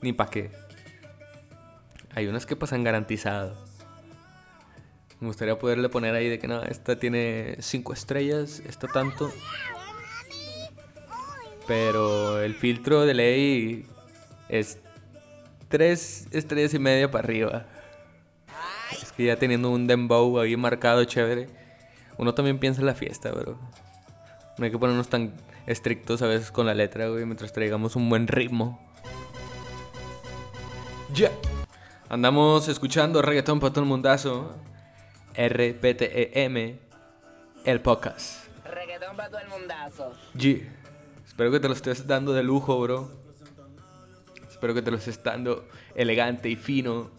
Ni 0.02 0.14
pa' 0.14 0.30
qué. 0.30 0.52
Hay 2.16 2.28
unas 2.28 2.46
que 2.46 2.56
pasan 2.56 2.84
garantizado. 2.84 3.56
Me 5.20 5.28
gustaría 5.28 5.60
poderle 5.60 5.90
poner 5.90 6.16
ahí 6.16 6.30
de 6.30 6.40
que 6.40 6.48
no, 6.48 6.64
esta 6.64 6.98
tiene 6.98 7.58
5 7.60 7.94
estrellas, 7.94 8.62
esta 8.66 8.88
tanto. 8.88 9.32
Pero 11.68 12.42
el 12.42 12.56
filtro 12.56 13.06
de 13.06 13.14
ley 13.14 13.86
es 14.48 14.80
3 15.68 16.28
estrellas 16.32 16.74
y 16.74 16.80
media 16.80 17.12
para 17.12 17.26
arriba. 17.26 17.66
Ya 19.26 19.36
teniendo 19.36 19.70
un 19.70 19.86
dembow 19.86 20.40
ahí 20.40 20.56
marcado 20.56 21.04
chévere, 21.04 21.50
uno 22.18 22.34
también 22.34 22.58
piensa 22.58 22.80
en 22.80 22.88
la 22.88 22.96
fiesta, 22.96 23.32
bro. 23.32 23.60
No 24.58 24.66
hay 24.66 24.72
que 24.72 24.78
ponernos 24.78 25.10
tan 25.10 25.34
estrictos 25.68 26.22
a 26.22 26.28
veces 26.28 26.52
con 26.52 26.66
la 26.66 26.74
letra, 26.74 27.10
güey, 27.10 27.26
mientras 27.26 27.52
traigamos 27.52 27.98
un 27.98 28.10
buen 28.10 28.28
ritmo. 28.28 28.80
Ya. 31.14 31.32
Andamos 32.08 32.70
escuchando 32.70 33.22
reggaetón 33.22 33.60
para 33.60 33.74
todo 33.74 33.84
el 33.84 33.90
mundazo. 33.90 34.56
RPTEM, 35.36 36.80
el 37.66 37.82
podcast. 37.82 38.48
Reggaetón 38.66 39.18
para 39.18 39.30
todo 39.30 39.42
el 39.42 39.50
mundazo. 39.50 40.14
G. 40.34 40.66
Espero 41.28 41.52
que 41.52 41.60
te 41.60 41.68
lo 41.68 41.74
estés 41.74 42.08
dando 42.08 42.34
de 42.34 42.44
lujo, 42.44 42.80
bro. 42.80 43.12
Espero 44.50 44.74
que 44.74 44.82
te 44.82 44.92
lo 44.92 44.98
estés 44.98 45.22
dando 45.22 45.68
elegante 45.94 46.50
y 46.50 46.56
fino. 46.56 47.12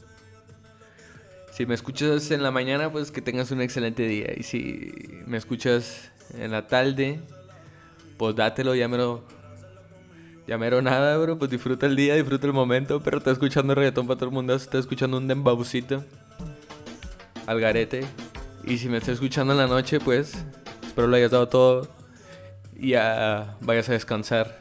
Si 1.61 1.67
me 1.67 1.75
escuchas 1.75 2.31
en 2.31 2.43
la 2.43 2.51
mañana, 2.51 2.91
pues 2.91 3.11
que 3.11 3.21
tengas 3.21 3.51
un 3.51 3.61
excelente 3.61 4.05
día. 4.05 4.33
Y 4.35 4.45
si 4.45 4.95
me 5.27 5.37
escuchas 5.37 6.11
en 6.33 6.53
la 6.53 6.67
tarde, 6.67 7.21
pues 8.17 8.35
dátelo, 8.35 8.75
ya 8.75 8.89
mero. 8.89 9.25
Ya 10.47 10.57
mero 10.57 10.81
nada, 10.81 11.19
bro. 11.19 11.37
Pues 11.37 11.51
disfruta 11.51 11.85
el 11.85 11.97
día, 11.97 12.15
disfruta 12.15 12.47
el 12.47 12.55
momento. 12.55 13.03
Pero 13.03 13.19
está 13.19 13.33
escuchando 13.33 13.75
reggaetón 13.75 14.07
para 14.07 14.19
todo 14.19 14.31
el 14.31 14.35
mundo. 14.35 14.55
Está 14.55 14.79
escuchando 14.79 15.19
un 15.19 15.29
dembaucito. 15.29 16.03
Al 17.45 17.61
garete. 17.61 18.07
Y 18.65 18.79
si 18.79 18.89
me 18.89 18.97
estás 18.97 19.17
escuchando 19.17 19.53
en 19.53 19.59
la 19.59 19.67
noche, 19.67 20.01
pues 20.01 20.43
espero 20.87 21.09
lo 21.09 21.17
hayas 21.17 21.31
dado 21.31 21.51
todo. 21.51 21.89
Y 22.75 22.93
ya 22.93 23.59
vayas 23.61 23.87
a 23.91 23.93
descansar. 23.93 24.59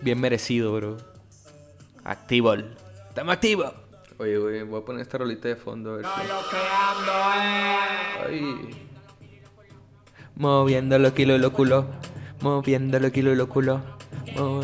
Bien 0.00 0.18
merecido, 0.18 0.74
bro. 0.74 0.96
Activo. 2.02 2.54
Estamos 2.54 3.34
activos. 3.34 3.83
Oye, 4.18 4.38
güey, 4.38 4.62
voy 4.62 4.80
a 4.80 4.84
poner 4.84 5.02
esta 5.02 5.18
rolita 5.18 5.48
de 5.48 5.56
fondo 5.56 5.94
a 5.94 5.96
ver 5.96 6.06
si- 6.06 6.10
Ay. 8.26 8.86
Moviendo 10.36 10.98
los 10.98 11.12
kilos 11.12 11.38
y 11.38 11.42
los 11.42 11.50
culos. 11.52 11.84
Moviendo 12.40 12.98
los 13.00 13.10
kilos 13.10 13.34
y 13.34 13.36
los 13.36 13.48
culos. 13.48 13.80
Mo- 14.36 14.62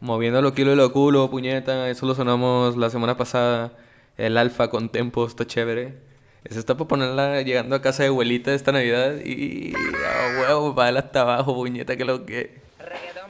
Moviendo 0.00 0.42
los 0.42 0.52
kilos 0.52 0.74
y 0.74 0.76
los 0.76 0.90
culos, 0.90 1.30
puñeta. 1.30 1.88
Eso 1.88 2.06
lo 2.06 2.14
sonamos 2.14 2.76
la 2.76 2.90
semana 2.90 3.16
pasada. 3.16 3.72
El 4.16 4.36
alfa 4.36 4.68
con 4.68 4.90
tempo, 4.90 5.26
está 5.26 5.46
chévere. 5.46 5.98
Eso 6.44 6.58
está 6.58 6.74
para 6.76 6.88
ponerla 6.88 7.40
llegando 7.42 7.74
a 7.74 7.80
casa 7.82 8.02
de 8.02 8.10
abuelita 8.10 8.52
esta 8.52 8.70
Navidad. 8.72 9.14
Y. 9.24 9.72
A 9.74 10.40
huevo, 10.40 10.74
para 10.74 10.98
hasta 10.98 11.22
abajo, 11.22 11.54
puñeta, 11.54 11.96
que 11.96 12.04
lo 12.04 12.26
que. 12.26 12.62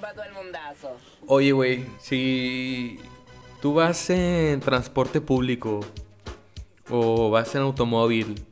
Para 0.04 0.16
todo 0.16 0.24
el. 0.24 0.98
Oye, 1.28 1.52
güey, 1.52 1.86
si 1.98 3.00
tú 3.62 3.72
vas 3.72 4.10
en 4.10 4.60
transporte 4.60 5.22
público 5.22 5.80
o 6.90 7.30
vas 7.30 7.54
en 7.54 7.62
automóvil 7.62 8.44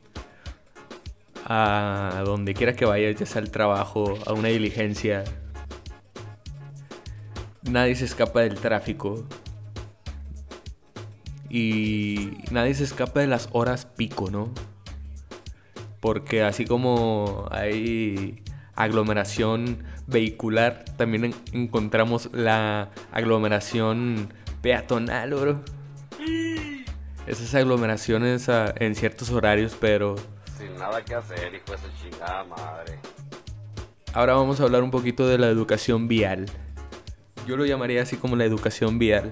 a 1.45 2.23
donde 2.25 2.55
quiera 2.55 2.73
que 2.73 2.85
vayas, 2.85 3.19
ya 3.19 3.27
sea 3.27 3.43
al 3.43 3.51
trabajo, 3.51 4.15
a 4.25 4.33
una 4.33 4.47
diligencia, 4.47 5.25
nadie 7.61 7.93
se 7.97 8.05
escapa 8.05 8.41
del 8.41 8.55
tráfico 8.55 9.23
y 11.51 12.31
nadie 12.49 12.73
se 12.73 12.85
escapa 12.85 13.19
de 13.19 13.27
las 13.27 13.49
horas 13.51 13.85
pico, 13.85 14.31
¿no? 14.31 14.49
Porque 15.99 16.41
así 16.41 16.65
como 16.65 17.47
hay 17.51 18.41
aglomeración 18.73 19.92
vehicular, 20.07 20.83
también 20.97 21.25
en- 21.25 21.35
encontramos 21.53 22.29
la 22.33 22.89
aglomeración 23.11 24.33
peatonal, 24.61 25.33
bro. 25.33 25.61
Esas 27.27 27.55
aglomeraciones 27.55 28.47
en 28.49 28.95
ciertos 28.95 29.29
horarios, 29.31 29.77
pero 29.79 30.15
Sin 30.57 30.75
nada 30.77 31.03
que 31.03 31.15
hacer, 31.15 31.53
hijo 31.55 31.71
de 31.71 31.77
su 31.77 31.87
chingada 32.09 32.43
madre. 32.43 32.99
ahora 34.13 34.33
vamos 34.35 34.59
a 34.59 34.63
hablar 34.63 34.83
un 34.83 34.91
poquito 34.91 35.27
de 35.27 35.37
la 35.37 35.47
educación 35.47 36.07
vial. 36.07 36.45
Yo 37.47 37.57
lo 37.57 37.65
llamaría 37.65 38.01
así 38.01 38.15
como 38.17 38.35
la 38.35 38.45
educación 38.45 38.99
vial. 38.99 39.31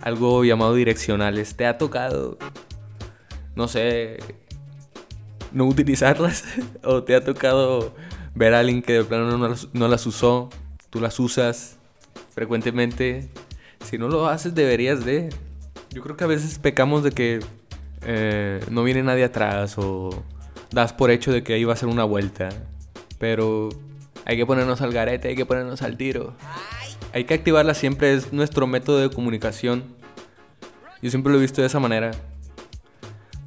Algo 0.00 0.44
llamado 0.44 0.74
direccionales. 0.74 1.56
¿Te 1.56 1.66
ha 1.66 1.76
tocado, 1.78 2.38
no 3.56 3.66
sé, 3.68 4.18
no 5.52 5.64
utilizarlas? 5.66 6.44
¿O 6.84 7.02
te 7.02 7.14
ha 7.16 7.24
tocado 7.24 7.94
ver 8.36 8.54
a 8.54 8.60
alguien 8.60 8.82
que 8.82 8.92
de 8.92 9.04
plano 9.04 9.36
no 9.36 9.48
las, 9.48 9.68
no 9.72 9.88
las 9.88 10.06
usó? 10.06 10.50
Tú 10.90 11.00
las 11.00 11.18
usas 11.18 11.76
frecuentemente. 12.34 13.28
Si 13.84 13.98
no 13.98 14.08
lo 14.08 14.28
haces, 14.28 14.54
deberías 14.54 15.04
de. 15.04 15.30
Yo 15.90 16.02
creo 16.02 16.16
que 16.16 16.24
a 16.24 16.28
veces 16.28 16.58
pecamos 16.58 17.02
de 17.02 17.10
que 17.10 17.40
eh, 18.02 18.60
no 18.70 18.84
viene 18.84 19.02
nadie 19.02 19.24
atrás 19.24 19.76
o 19.78 20.10
das 20.70 20.92
por 20.92 21.10
hecho 21.10 21.32
de 21.32 21.42
que 21.42 21.54
ahí 21.54 21.64
va 21.64 21.72
a 21.72 21.76
ser 21.76 21.88
una 21.88 22.04
vuelta. 22.04 22.50
Pero 23.18 23.70
hay 24.26 24.36
que 24.36 24.44
ponernos 24.44 24.82
al 24.82 24.92
garete, 24.92 25.28
hay 25.28 25.36
que 25.36 25.46
ponernos 25.46 25.82
al 25.82 25.96
tiro. 25.96 26.34
Hay 27.12 27.24
que 27.24 27.34
activarla 27.34 27.72
siempre, 27.72 28.12
es 28.12 28.32
nuestro 28.32 28.66
método 28.66 28.98
de 28.98 29.10
comunicación. 29.10 29.84
Yo 31.00 31.10
siempre 31.10 31.32
lo 31.32 31.38
he 31.38 31.42
visto 31.42 31.62
de 31.62 31.68
esa 31.68 31.80
manera. 31.80 32.10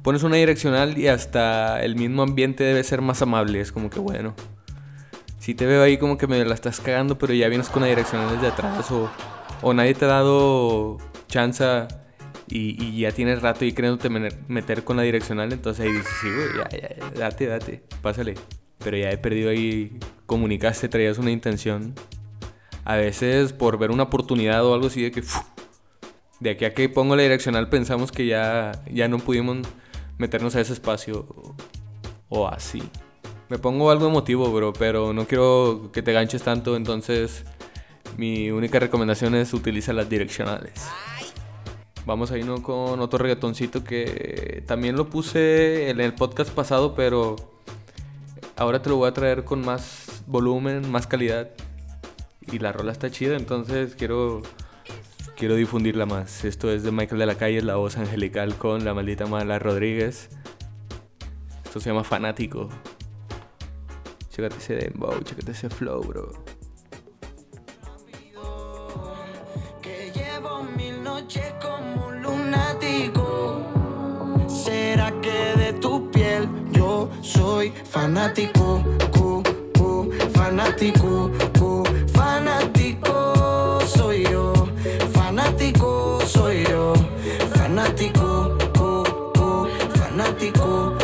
Pones 0.02 0.22
una 0.22 0.36
direccional 0.36 0.98
y 0.98 1.08
hasta 1.08 1.82
el 1.82 1.94
mismo 1.94 2.22
ambiente 2.22 2.64
debe 2.64 2.82
ser 2.82 3.02
más 3.02 3.22
amable. 3.22 3.60
Es 3.60 3.70
como 3.70 3.90
que 3.90 4.00
bueno. 4.00 4.34
Si 5.40 5.54
te 5.54 5.64
veo 5.64 5.82
ahí 5.82 5.96
como 5.96 6.18
que 6.18 6.26
me 6.26 6.44
la 6.44 6.54
estás 6.54 6.80
cagando, 6.80 7.16
pero 7.16 7.32
ya 7.32 7.48
vienes 7.48 7.70
con 7.70 7.80
la 7.80 7.88
direccional 7.88 8.34
desde 8.34 8.48
atrás 8.48 8.90
o, 8.90 9.10
o 9.62 9.72
nadie 9.72 9.94
te 9.94 10.04
ha 10.04 10.08
dado 10.08 10.98
chance 11.28 11.64
y, 12.46 13.00
ya 13.00 13.10
tienes 13.12 13.40
rato 13.40 13.64
y 13.64 13.72
queriéndote 13.72 14.10
meter 14.10 14.84
con 14.84 14.98
la 14.98 15.02
direccional, 15.02 15.50
entonces 15.52 15.86
ahí 15.86 15.92
dices, 15.92 16.12
sí, 16.20 16.28
güey, 16.28 16.48
ya, 16.58 16.88
ya, 16.88 17.10
date, 17.18 17.46
date, 17.46 17.82
pásale. 18.02 18.34
Pero 18.78 18.98
ya 18.98 19.10
he 19.10 19.16
perdido 19.16 19.48
ahí, 19.50 19.98
comunicaste, 20.26 20.88
traías 20.88 21.16
una 21.16 21.30
intención. 21.30 21.94
A 22.84 22.96
veces 22.96 23.54
por 23.54 23.78
ver 23.78 23.90
una 23.90 24.04
oportunidad 24.04 24.64
o 24.64 24.74
algo 24.74 24.88
así 24.88 25.02
de 25.02 25.10
que, 25.10 25.22
de 26.40 26.50
aquí 26.50 26.66
a 26.66 26.74
que 26.74 26.88
pongo 26.90 27.16
la 27.16 27.22
direccional 27.22 27.70
pensamos 27.70 28.12
que 28.12 28.26
ya, 28.26 28.72
ya 28.90 29.08
no 29.08 29.18
pudimos 29.18 29.66
meternos 30.18 30.54
a 30.56 30.60
ese 30.60 30.74
espacio 30.74 31.26
o 32.28 32.46
así. 32.46 32.82
Me 33.50 33.58
pongo 33.58 33.90
algo 33.90 34.06
emotivo, 34.06 34.52
bro, 34.52 34.72
pero 34.72 35.12
no 35.12 35.26
quiero 35.26 35.90
que 35.92 36.02
te 36.02 36.12
ganches 36.12 36.40
tanto, 36.42 36.76
entonces 36.76 37.44
mi 38.16 38.52
única 38.52 38.78
recomendación 38.78 39.34
es 39.34 39.52
utiliza 39.52 39.92
las 39.92 40.08
direccionales. 40.08 40.88
Vamos 42.06 42.30
a 42.30 42.38
irnos 42.38 42.60
con 42.60 43.00
otro 43.00 43.18
reggaetoncito 43.18 43.82
que 43.82 44.62
también 44.68 44.94
lo 44.94 45.10
puse 45.10 45.90
en 45.90 46.00
el 46.00 46.14
podcast 46.14 46.52
pasado, 46.52 46.94
pero 46.94 47.34
ahora 48.54 48.82
te 48.82 48.88
lo 48.88 48.96
voy 48.98 49.08
a 49.08 49.14
traer 49.14 49.42
con 49.42 49.62
más 49.62 50.22
volumen, 50.28 50.88
más 50.88 51.08
calidad. 51.08 51.50
Y 52.52 52.60
la 52.60 52.70
rola 52.70 52.92
está 52.92 53.10
chida, 53.10 53.36
entonces 53.36 53.96
quiero 53.96 54.42
quiero 55.36 55.56
difundirla 55.56 56.06
más. 56.06 56.44
Esto 56.44 56.70
es 56.70 56.84
de 56.84 56.92
Michael 56.92 57.18
de 57.18 57.26
la 57.26 57.34
Calle, 57.34 57.62
la 57.62 57.74
voz 57.74 57.96
angelical 57.96 58.54
con 58.54 58.84
la 58.84 58.94
maldita 58.94 59.26
Mala 59.26 59.58
Rodríguez. 59.58 60.28
Esto 61.64 61.80
se 61.80 61.90
llama 61.90 62.04
Fanático. 62.04 62.68
Chécate 64.30 64.58
ese 64.58 64.74
dembow, 64.76 65.20
chécate 65.24 65.50
ese 65.50 65.68
flow, 65.68 66.02
bro. 66.02 66.30
Que 69.82 70.12
llevo 70.14 70.62
mil 70.76 71.02
noches 71.02 71.52
como 71.60 72.06
un 72.06 72.22
lunático. 72.22 73.60
¿Será 74.46 75.10
que 75.20 75.56
de 75.58 75.72
tu 75.80 76.08
piel 76.12 76.48
yo 76.70 77.10
soy 77.22 77.70
fanático? 77.70 78.84
Cu, 79.10 79.42
cu, 79.76 80.08
fanático, 80.32 81.32
cu, 81.58 81.82
fanático 82.14 83.80
soy 83.84 84.22
yo. 84.30 84.52
Fanático 85.12 86.20
soy 86.24 86.64
yo. 86.66 86.94
Fanático, 87.52 88.56
fanático 89.96 90.99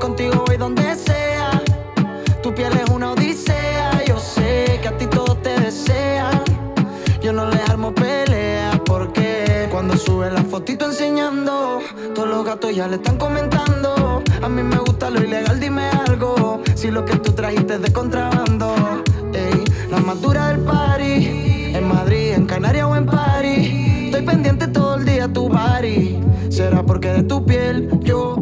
Contigo 0.00 0.44
voy 0.46 0.56
donde 0.56 0.94
sea. 0.96 1.62
Tu 2.42 2.54
piel 2.54 2.72
es 2.72 2.90
una 2.90 3.12
odisea. 3.12 4.04
Yo 4.06 4.18
sé 4.18 4.78
que 4.82 4.88
a 4.88 4.96
ti 4.96 5.06
todos 5.06 5.40
te 5.42 5.58
desean. 5.60 6.42
Yo 7.22 7.32
no 7.32 7.46
les 7.48 7.68
armo 7.70 7.94
pelea 7.94 8.80
porque 8.84 9.68
cuando 9.70 9.96
sube 9.96 10.30
la 10.30 10.42
fotito 10.42 10.86
enseñando, 10.86 11.80
todos 12.14 12.28
los 12.28 12.44
gatos 12.44 12.74
ya 12.74 12.88
le 12.88 12.96
están 12.96 13.16
comentando. 13.16 14.22
A 14.42 14.48
mí 14.48 14.62
me 14.62 14.76
gusta 14.78 15.08
lo 15.08 15.22
ilegal, 15.22 15.60
dime 15.60 15.88
algo. 16.06 16.60
Si 16.74 16.90
lo 16.90 17.04
que 17.04 17.16
tú 17.16 17.32
trajiste 17.32 17.74
es 17.74 17.82
de 17.82 17.92
contrabando. 17.92 18.74
Ey, 19.32 19.64
la 19.90 19.98
más 19.98 20.20
dura 20.20 20.48
del 20.48 20.60
party. 20.60 21.74
En 21.74 21.88
Madrid, 21.88 22.32
en 22.32 22.46
Canarias 22.46 22.86
o 22.86 22.96
en 22.96 23.06
París. 23.06 24.06
Estoy 24.06 24.22
pendiente 24.22 24.66
todo 24.66 24.96
el 24.96 25.04
día 25.04 25.24
a 25.24 25.32
tu 25.32 25.48
body. 25.48 26.20
Será 26.50 26.82
porque 26.82 27.08
de 27.08 27.22
tu 27.22 27.44
piel 27.46 27.88
yo 28.02 28.41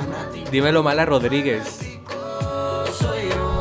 fanático. 0.00 0.50
Dímelo 0.50 0.82
Mala 0.82 1.04
Rodríguez. 1.04 1.78
Soy 2.98 3.28
yo, 3.28 3.58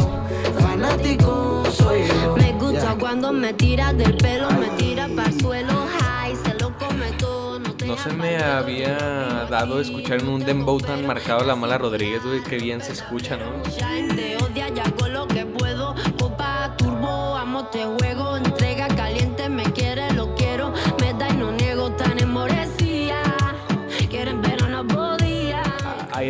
fanático 0.60 1.64
soy 1.72 2.08
yo. 2.08 2.36
Me 2.38 2.54
gusta 2.54 2.80
Yeah. 2.82 2.98
cuando 3.00 3.32
me 3.34 3.54
tiras 3.54 3.98
del 3.98 4.16
pelo, 4.18 4.50
me 4.52 4.68
tiras 4.78 5.10
para 5.12 5.30
el 5.30 5.42
suelo, 5.42 5.74
high, 6.00 6.36
se 6.36 6.54
lo 6.60 6.78
come 6.78 7.12
todo. 7.18 7.60
No, 7.60 7.74
te 7.74 7.86
No 7.88 7.98
se 7.98 8.14
me 8.14 8.38
había 8.38 9.48
dado 9.50 9.80
escuchar 9.82 10.20
en 10.22 10.30
un 10.30 10.44
dembow 10.46 10.80
tan 10.80 11.06
marcado 11.06 11.44
la 11.44 11.56
Mala 11.56 11.78
Rodríguez, 11.78 12.24
güey. 12.24 12.44
Qué 12.44 12.58
bien 12.58 12.82
se 12.82 12.94
escucha, 12.94 13.38
¿no? 13.38 13.64
Shine 13.72 14.14
te 14.16 14.38
odia, 14.44 14.70
ya 14.70 14.90
con 14.92 15.12
lo 15.14 15.28
que 15.28 15.46
puedo. 15.46 15.96
Popa 16.18 16.74
turbo, 16.78 17.36
amo 17.36 17.66
te 17.68 17.86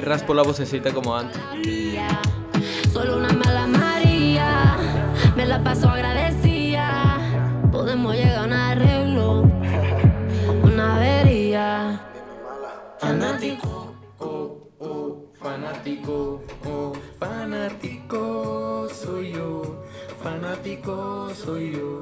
Ahí 0.08 0.14
raspo 0.14 0.34
la 0.34 0.42
vocecita 0.42 0.94
como 0.94 1.18
antes. 1.18 1.38
Solo 2.94 3.18
una 3.18 3.28
mala 3.28 3.68
María. 3.68 4.78
Me 5.36 5.46
la 5.46 5.62
paso 5.62 5.90
agradecida. 5.90 7.18
Podemos 7.74 8.16
llegar 8.16 8.38
a 8.38 8.44
un 8.46 8.54
arreglo. 8.54 9.42
Una 10.64 10.96
avería. 10.96 12.00
Fanático. 13.00 13.96
Fanático, 15.42 16.42
oh, 16.66 16.94
fanático 17.20 18.88
soy 18.90 19.34
yo, 19.34 19.84
fanático 20.22 21.30
soy 21.36 21.74
yo, 21.74 22.02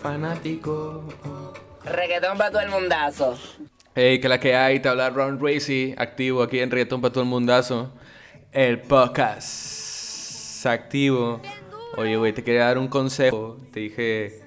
fanático. 0.00 1.04
Reggaetón 1.84 2.38
para 2.38 2.50
todo 2.50 2.60
el 2.62 2.70
mundazo. 2.70 3.36
Hey, 4.00 4.20
que 4.20 4.28
la 4.28 4.38
que 4.38 4.54
hay, 4.54 4.78
te 4.78 4.88
habla 4.88 5.10
Ron 5.10 5.40
Racy, 5.40 5.92
activo 5.98 6.44
aquí 6.44 6.60
en 6.60 6.70
Reggaetón 6.70 7.00
para 7.00 7.12
todo 7.12 7.24
el 7.24 7.28
mundazo. 7.28 7.92
El 8.52 8.80
podcast 8.80 10.64
activo. 10.64 11.42
Oye, 11.96 12.16
güey, 12.16 12.32
te 12.32 12.44
quería 12.44 12.66
dar 12.66 12.78
un 12.78 12.86
consejo. 12.86 13.58
Te 13.72 13.80
dije 13.80 14.40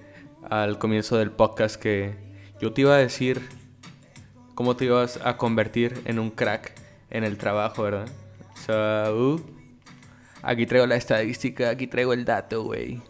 al 0.49 0.79
comienzo 0.79 1.17
del 1.17 1.31
podcast 1.31 1.75
que 1.75 2.15
yo 2.61 2.71
te 2.71 2.79
iba 2.79 2.95
a 2.95 2.99
decir 2.99 3.41
cómo 4.55 4.77
te 4.77 4.85
ibas 4.85 5.19
a 5.21 5.35
convertir 5.35 6.01
en 6.05 6.19
un 6.19 6.31
crack 6.31 6.71
en 7.09 7.25
el 7.25 7.37
trabajo, 7.37 7.83
¿verdad? 7.83 8.07
So, 8.65 8.73
uh, 9.33 9.41
aquí 10.43 10.65
traigo 10.65 10.87
la 10.87 10.95
estadística, 10.95 11.71
aquí 11.71 11.87
traigo 11.87 12.13
el 12.13 12.23
dato, 12.23 12.63
güey. 12.63 13.01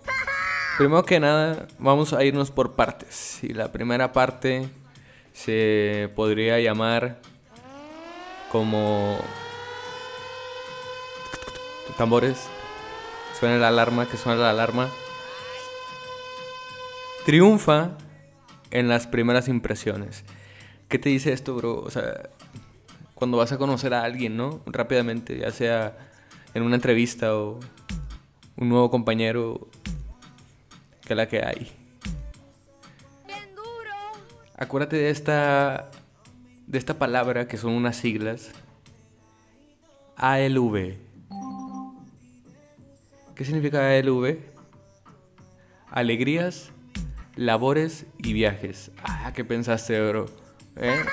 Primero 0.79 1.05
que 1.05 1.19
nada, 1.19 1.67
vamos 1.77 2.13
a 2.13 2.23
irnos 2.23 2.49
por 2.49 2.73
partes. 2.73 3.43
Y 3.43 3.49
la 3.49 3.71
primera 3.71 4.11
parte 4.11 4.71
se 5.33 6.11
podría 6.15 6.59
llamar 6.59 7.21
como 8.51 9.19
tambores. 11.97 12.47
Suena 13.39 13.57
la 13.57 13.69
alarma, 13.69 14.07
que 14.07 14.17
suena 14.17 14.41
la 14.41 14.49
alarma. 14.49 14.89
Triunfa 17.25 17.97
en 18.71 18.87
las 18.87 19.07
primeras 19.07 19.47
impresiones. 19.47 20.23
¿Qué 20.89 20.99
te 20.99 21.09
dice 21.09 21.33
esto, 21.33 21.55
bro? 21.55 21.79
O 21.79 21.89
sea, 21.89 22.29
cuando 23.15 23.37
vas 23.37 23.51
a 23.51 23.57
conocer 23.57 23.93
a 23.93 24.03
alguien, 24.03 24.35
¿no? 24.35 24.61
Rápidamente, 24.65 25.37
ya 25.37 25.51
sea 25.51 25.97
en 26.53 26.63
una 26.63 26.75
entrevista 26.75 27.35
o 27.35 27.59
un 28.57 28.69
nuevo 28.69 28.89
compañero, 28.89 29.69
que 31.05 31.15
la 31.15 31.27
que 31.27 31.43
hay. 31.43 31.71
Acuérdate 34.61 34.95
de 34.95 35.09
esta 35.09 35.89
de 36.67 36.77
esta 36.77 36.99
palabra 36.99 37.47
que 37.47 37.57
son 37.57 37.71
unas 37.71 37.95
siglas 37.95 38.51
ALV. 40.17 40.97
¿Qué 43.33 43.43
significa 43.43 43.89
ALV? 43.89 44.37
Alegrías, 45.89 46.69
labores 47.35 48.05
y 48.19 48.33
viajes. 48.33 48.91
Ah, 49.03 49.33
¿qué 49.33 49.43
pensaste, 49.43 49.99
bro? 50.07 50.27
¿Eh? 50.75 51.05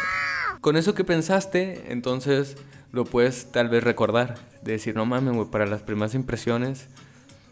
Con 0.60 0.76
eso 0.76 0.94
que 0.94 1.04
pensaste, 1.04 1.90
entonces 1.90 2.58
lo 2.92 3.06
puedes 3.06 3.50
tal 3.50 3.70
vez 3.70 3.82
recordar. 3.82 4.34
De 4.60 4.72
decir, 4.72 4.94
no 4.94 5.06
mames, 5.06 5.34
güey, 5.34 5.50
para 5.50 5.64
las 5.64 5.80
primeras 5.80 6.14
impresiones, 6.14 6.88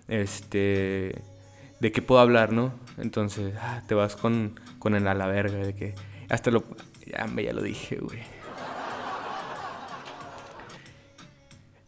este, 0.09 1.23
de 1.81 1.93
qué 1.93 2.03
puedo 2.03 2.21
hablar, 2.21 2.53
¿no? 2.53 2.73
Entonces, 2.99 3.55
ah, 3.61 3.83
te 3.87 3.95
vas 3.95 4.17
con, 4.17 4.59
con 4.79 4.95
el 4.95 5.07
a 5.07 5.15
la 5.15 5.27
verga, 5.27 5.59
de 5.59 5.75
que 5.75 5.95
hasta 6.29 6.51
lo, 6.51 6.65
ya, 7.07 7.27
ya 7.43 7.53
lo 7.53 7.63
dije, 7.63 7.97
güey. 7.97 8.21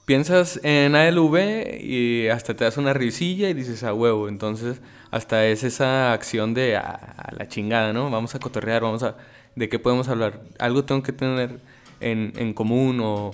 Piensas 0.05 0.59
en 0.63 0.95
ALV 0.95 1.83
y 1.83 2.29
hasta 2.29 2.55
te 2.55 2.65
das 2.65 2.79
una 2.79 2.95
risilla 2.95 3.51
y 3.51 3.55
dices 3.55 3.85
a 3.85 3.93
huevo. 3.93 4.29
Entonces, 4.29 4.81
hasta 5.11 5.45
es 5.47 5.65
esa 5.65 6.15
acción 6.15 6.55
de 6.55 6.77
a, 6.77 6.81
a 6.81 7.35
la 7.35 7.47
chingada, 7.47 7.93
¿no? 7.93 8.11
Vamos 8.11 8.35
a 8.35 8.39
cotorrear, 8.39 8.83
vamos 8.83 9.03
a. 9.03 9.17
¿De 9.55 9.69
qué 9.69 9.79
podemos 9.79 10.09
hablar? 10.09 10.41
Algo 10.59 10.85
tengo 10.85 11.03
que 11.03 11.13
tener 11.13 11.61
en, 12.01 12.33
en 12.37 12.55
común 12.55 13.01
o 13.03 13.33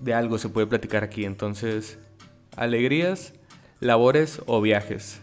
de 0.00 0.14
algo 0.14 0.38
se 0.38 0.48
puede 0.48 0.66
platicar 0.66 1.04
aquí. 1.04 1.24
Entonces, 1.24 1.98
alegrías, 2.56 3.34
labores 3.78 4.42
o 4.46 4.60
viajes. 4.60 5.20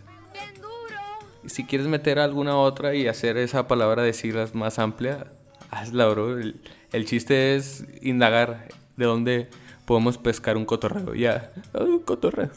Si 1.49 1.65
quieres 1.65 1.87
meter 1.87 2.19
alguna 2.19 2.57
otra 2.57 2.95
y 2.95 3.07
hacer 3.07 3.37
esa 3.37 3.67
palabra 3.67 4.03
de 4.03 4.49
más 4.53 4.79
amplia, 4.79 5.27
hazla, 5.71 6.07
bro. 6.07 6.37
El, 6.37 6.61
el 6.91 7.05
chiste 7.05 7.55
es 7.55 7.85
indagar 8.01 8.67
de 8.97 9.05
dónde 9.05 9.49
podemos 9.85 10.17
pescar 10.17 10.55
un 10.57 10.65
cotorreo. 10.65 11.15
Ya, 11.15 11.51
ah, 11.73 11.83
un 11.83 11.99
cotorreo. 11.99 12.51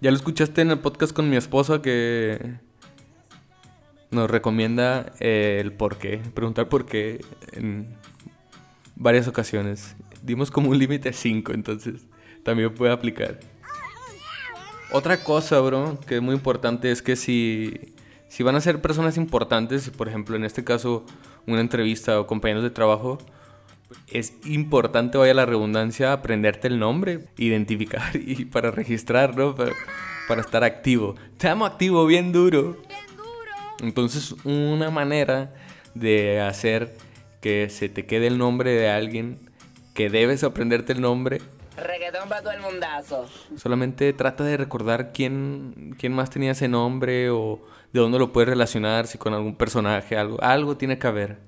Ya 0.00 0.10
lo 0.10 0.16
escuchaste 0.16 0.60
en 0.60 0.70
el 0.70 0.78
podcast 0.78 1.12
con 1.12 1.28
mi 1.28 1.36
esposa 1.36 1.82
que 1.82 2.58
nos 4.10 4.30
recomienda 4.30 5.12
eh, 5.20 5.58
el 5.60 5.72
por 5.72 5.96
qué, 5.96 6.20
preguntar 6.34 6.68
por 6.68 6.86
qué 6.86 7.24
en 7.52 7.96
varias 8.94 9.26
ocasiones. 9.26 9.96
Dimos 10.22 10.50
como 10.50 10.70
un 10.70 10.78
límite 10.78 11.12
5, 11.12 11.52
entonces 11.52 12.06
también 12.42 12.74
puede 12.74 12.92
aplicar. 12.92 13.40
Otra 14.96 15.22
cosa, 15.22 15.60
bro, 15.60 16.00
que 16.06 16.16
es 16.16 16.22
muy 16.22 16.34
importante 16.34 16.90
es 16.90 17.02
que 17.02 17.16
si, 17.16 17.78
si 18.28 18.42
van 18.42 18.56
a 18.56 18.62
ser 18.62 18.80
personas 18.80 19.18
importantes, 19.18 19.90
por 19.90 20.08
ejemplo, 20.08 20.36
en 20.36 20.44
este 20.46 20.64
caso, 20.64 21.04
una 21.46 21.60
entrevista 21.60 22.18
o 22.18 22.26
compañeros 22.26 22.62
de 22.62 22.70
trabajo, 22.70 23.18
es 24.08 24.32
importante, 24.46 25.18
vaya 25.18 25.34
la 25.34 25.44
redundancia, 25.44 26.14
aprenderte 26.14 26.68
el 26.68 26.78
nombre, 26.78 27.26
identificar 27.36 28.10
y 28.14 28.46
para 28.46 28.70
registrar, 28.70 29.36
¿no? 29.36 29.54
Para, 29.54 29.72
para 30.28 30.40
estar 30.40 30.64
activo. 30.64 31.14
Estamos 31.32 31.70
activo 31.70 32.06
bien 32.06 32.32
duro. 32.32 32.78
Entonces, 33.82 34.34
una 34.44 34.88
manera 34.88 35.52
de 35.94 36.40
hacer 36.40 36.96
que 37.42 37.68
se 37.68 37.90
te 37.90 38.06
quede 38.06 38.28
el 38.28 38.38
nombre 38.38 38.70
de 38.70 38.88
alguien 38.88 39.40
que 39.92 40.08
debes 40.08 40.42
aprenderte 40.42 40.94
el 40.94 41.02
nombre 41.02 41.42
Reggaetón 41.76 42.28
para 42.28 42.42
todo 42.42 42.52
el 42.52 42.60
mundazo. 42.60 43.28
Solamente 43.56 44.12
trata 44.12 44.44
de 44.44 44.56
recordar 44.56 45.12
quién, 45.12 45.94
quién 45.98 46.12
más 46.12 46.30
tenía 46.30 46.52
ese 46.52 46.68
nombre 46.68 47.30
o 47.30 47.60
de 47.92 48.00
dónde 48.00 48.18
lo 48.18 48.32
puedes 48.32 48.48
relacionar, 48.48 49.06
si 49.06 49.18
con 49.18 49.34
algún 49.34 49.56
personaje, 49.56 50.16
algo, 50.16 50.42
algo 50.42 50.76
tiene 50.76 50.98
que 50.98 51.06
haber. 51.06 51.38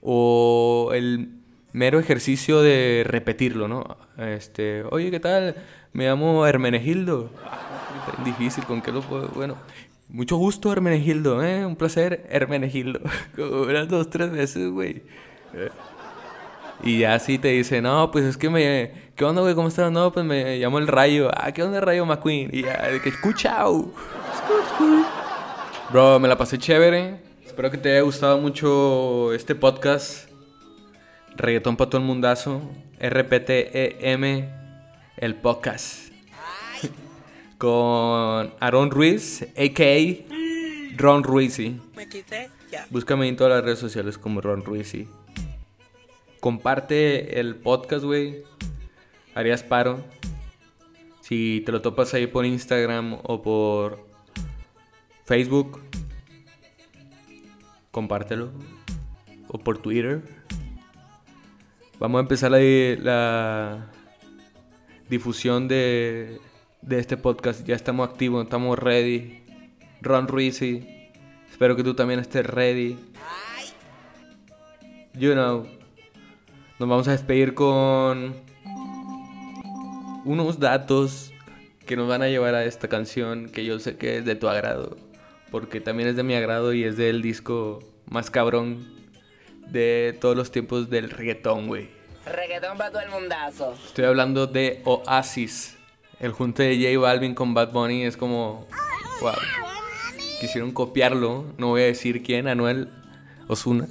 O 0.00 0.90
el 0.94 1.30
mero 1.72 1.98
ejercicio 1.98 2.62
de 2.62 3.04
repetirlo, 3.06 3.68
¿no? 3.68 3.96
Este, 4.16 4.84
oye, 4.90 5.10
¿qué 5.10 5.20
tal? 5.20 5.56
Me 5.92 6.06
llamo 6.06 6.46
Hermenegildo. 6.46 7.30
Difícil, 8.24 8.64
¿con 8.64 8.82
qué 8.82 8.92
lo 8.92 9.00
puedo? 9.00 9.28
Bueno, 9.28 9.56
mucho 10.08 10.36
gusto, 10.36 10.72
Hermenegildo, 10.72 11.42
¿eh? 11.42 11.66
Un 11.66 11.76
placer, 11.76 12.26
Hermenegildo. 12.30 13.00
Como 13.36 13.62
unas 13.62 13.88
dos, 13.88 14.10
tres 14.10 14.30
veces, 14.30 14.70
güey. 14.70 15.02
Y 16.82 17.00
ya 17.00 17.14
así 17.14 17.38
te 17.38 17.48
dice, 17.48 17.80
no, 17.82 18.10
pues 18.10 18.24
es 18.24 18.36
que 18.36 18.50
me... 18.50 19.03
¿Qué 19.16 19.24
onda, 19.24 19.42
güey? 19.42 19.54
¿Cómo 19.54 19.68
estás? 19.68 19.92
No, 19.92 20.12
pues 20.12 20.26
me 20.26 20.58
llamo 20.58 20.78
El 20.78 20.88
Rayo. 20.88 21.30
Ah, 21.32 21.52
¿qué 21.52 21.62
onda, 21.62 21.80
Rayo 21.80 22.04
McQueen? 22.04 22.50
Y 22.52 22.62
ya, 22.62 22.88
de 22.88 23.00
que 23.00 23.10
escuchao. 23.10 23.92
Bro, 25.92 26.18
me 26.18 26.26
la 26.26 26.36
pasé 26.36 26.58
chévere. 26.58 27.20
Espero 27.46 27.70
que 27.70 27.78
te 27.78 27.92
haya 27.92 28.00
gustado 28.00 28.38
mucho 28.38 29.32
este 29.32 29.54
podcast. 29.54 30.28
Reggaetón 31.36 31.76
para 31.76 31.90
todo 31.90 32.00
el 32.00 32.06
mundazo. 32.08 32.60
RPTEM, 32.98 34.48
el 35.18 35.34
podcast. 35.36 36.08
Con 37.58 38.52
Aaron 38.58 38.90
Ruiz, 38.90 39.42
a.k.a. 39.42 40.96
Ron 40.96 41.22
Ruizy. 41.22 41.80
Me 41.94 42.08
quité, 42.08 42.50
ya. 42.68 42.84
Búscame 42.90 43.28
en 43.28 43.36
todas 43.36 43.52
las 43.52 43.64
redes 43.64 43.78
sociales 43.78 44.18
como 44.18 44.40
Ron 44.40 44.64
Ruizy. 44.64 45.06
Comparte 46.40 47.38
el 47.38 47.54
podcast, 47.54 48.04
güey. 48.04 48.42
Harías 49.34 49.62
paro. 49.62 50.04
Si 51.20 51.62
te 51.66 51.72
lo 51.72 51.82
topas 51.82 52.14
ahí 52.14 52.26
por 52.26 52.44
Instagram 52.44 53.18
o 53.22 53.42
por 53.42 54.06
Facebook, 55.24 55.80
compártelo. 57.90 58.52
O 59.48 59.58
por 59.58 59.78
Twitter. 59.78 60.22
Vamos 61.98 62.18
a 62.18 62.22
empezar 62.22 62.50
la, 62.50 62.58
la 62.58 63.90
difusión 65.08 65.66
de, 65.66 66.40
de 66.82 66.98
este 66.98 67.16
podcast. 67.16 67.64
Ya 67.66 67.74
estamos 67.74 68.08
activos, 68.08 68.44
estamos 68.44 68.78
ready. 68.78 69.42
Ron 70.00 70.28
Ruizy. 70.28 70.86
Espero 71.50 71.74
que 71.74 71.82
tú 71.82 71.94
también 71.94 72.20
estés 72.20 72.46
ready. 72.46 72.98
You 75.14 75.32
know. 75.32 75.66
Nos 76.78 76.88
vamos 76.88 77.08
a 77.08 77.12
despedir 77.12 77.54
con 77.54 78.43
unos 80.24 80.58
datos 80.58 81.32
que 81.86 81.96
nos 81.96 82.08
van 82.08 82.22
a 82.22 82.28
llevar 82.28 82.54
a 82.54 82.64
esta 82.64 82.88
canción 82.88 83.48
que 83.48 83.64
yo 83.64 83.78
sé 83.78 83.96
que 83.96 84.18
es 84.18 84.24
de 84.24 84.34
tu 84.34 84.48
agrado. 84.48 84.96
Porque 85.50 85.80
también 85.80 86.08
es 86.08 86.16
de 86.16 86.22
mi 86.22 86.34
agrado 86.34 86.72
y 86.72 86.84
es 86.84 86.96
del 86.96 87.22
disco 87.22 87.80
más 88.10 88.30
cabrón 88.30 88.92
de 89.68 90.16
todos 90.20 90.36
los 90.36 90.50
tiempos 90.50 90.90
del 90.90 91.10
reggaetón, 91.10 91.68
güey. 91.68 91.88
Reggaetón 92.26 92.78
para 92.78 92.90
todo 92.90 93.02
el 93.02 93.10
mundazo. 93.10 93.74
Estoy 93.86 94.06
hablando 94.06 94.46
de 94.46 94.80
Oasis. 94.84 95.76
El 96.20 96.32
junte 96.32 96.62
de 96.62 96.76
J 96.76 96.98
Balvin 96.98 97.34
con 97.34 97.54
Bad 97.54 97.72
Bunny 97.72 98.04
es 98.04 98.16
como... 98.16 98.66
Wow. 99.20 99.32
Quisieron 100.40 100.72
copiarlo. 100.72 101.44
No 101.58 101.68
voy 101.68 101.82
a 101.82 101.86
decir 101.86 102.22
quién, 102.22 102.48
Anuel 102.48 102.88
Osuna. 103.46 103.88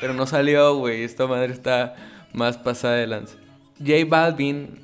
Pero 0.00 0.14
no 0.14 0.26
salió, 0.26 0.74
güey. 0.76 1.02
Esta 1.02 1.26
madre 1.26 1.52
está 1.52 1.94
más 2.32 2.56
pasada 2.56 2.96
de 2.96 3.06
lanza. 3.06 3.36
J 3.78 4.04
Balvin 4.06 4.80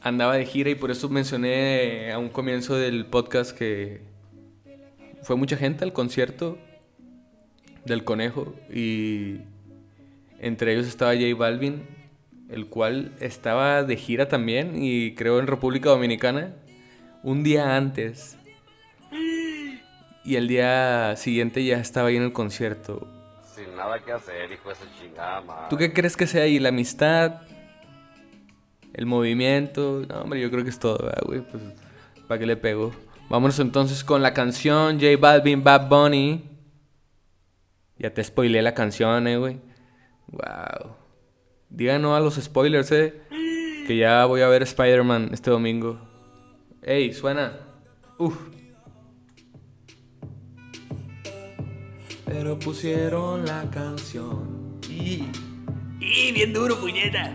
andaba 0.00 0.36
de 0.36 0.44
gira 0.44 0.70
y 0.70 0.74
por 0.74 0.90
eso 0.90 1.08
mencioné 1.08 2.12
a 2.12 2.18
un 2.18 2.28
comienzo 2.28 2.76
del 2.76 3.06
podcast 3.06 3.56
que 3.56 4.02
fue 5.22 5.36
mucha 5.36 5.56
gente 5.56 5.84
al 5.84 5.92
concierto 5.92 6.58
del 7.84 8.02
conejo 8.04 8.54
y 8.72 9.38
entre 10.40 10.74
ellos 10.74 10.86
estaba 10.86 11.12
J 11.14 11.34
Balvin, 11.36 11.86
el 12.50 12.66
cual 12.66 13.12
estaba 13.20 13.84
de 13.84 13.96
gira 13.96 14.28
también 14.28 14.82
y 14.82 15.14
creo 15.14 15.38
en 15.38 15.46
República 15.46 15.90
Dominicana 15.90 16.54
un 17.22 17.44
día 17.44 17.76
antes. 17.76 18.36
Y 20.24 20.36
el 20.36 20.48
día 20.48 21.14
siguiente 21.16 21.64
ya 21.64 21.78
estaba 21.78 22.08
ahí 22.08 22.16
en 22.16 22.22
el 22.22 22.32
concierto. 22.32 23.06
Sin 23.54 23.76
nada 23.76 23.98
que 24.00 24.10
hacer, 24.10 24.50
hijo 24.50 24.68
de 24.70 24.74
esa 24.74 24.84
chingada 24.98 25.40
madre. 25.42 25.66
¿Tú 25.70 25.76
qué 25.76 25.92
crees 25.92 26.16
que 26.16 26.26
sea 26.26 26.44
ahí? 26.44 26.58
¿La 26.58 26.70
amistad? 26.70 27.42
¿El 28.94 29.06
movimiento? 29.06 30.04
No, 30.08 30.22
hombre, 30.22 30.40
yo 30.40 30.50
creo 30.50 30.62
que 30.62 30.70
es 30.70 30.78
todo, 30.78 30.98
¿verdad, 30.98 31.22
güey? 31.26 31.40
Pues, 31.40 31.62
¿para 32.28 32.38
qué 32.38 32.46
le 32.46 32.56
pego? 32.56 32.92
Vámonos 33.28 33.58
entonces 33.58 34.04
con 34.04 34.22
la 34.22 34.32
canción 34.32 35.00
J 35.00 35.16
Balvin, 35.18 35.64
Bad 35.64 35.88
Bunny. 35.88 36.44
Ya 37.98 38.14
te 38.14 38.22
spoileé 38.22 38.62
la 38.62 38.72
canción, 38.72 39.26
eh, 39.26 39.36
güey. 39.36 39.58
Wow. 40.28 40.94
Díganos 41.70 42.16
a 42.16 42.20
los 42.20 42.36
spoilers, 42.36 42.92
eh. 42.92 43.20
Que 43.86 43.96
ya 43.96 44.26
voy 44.26 44.42
a 44.42 44.48
ver 44.48 44.62
Spider-Man 44.62 45.30
este 45.32 45.50
domingo. 45.50 46.00
Ey, 46.80 47.12
suena. 47.12 47.58
Uf. 48.18 48.36
Pero 52.26 52.58
pusieron 52.60 53.44
la 53.44 53.68
canción. 53.70 54.78
Y, 54.88 55.24
y 56.00 56.32
bien 56.32 56.52
duro, 56.52 56.78
puñeta. 56.78 57.34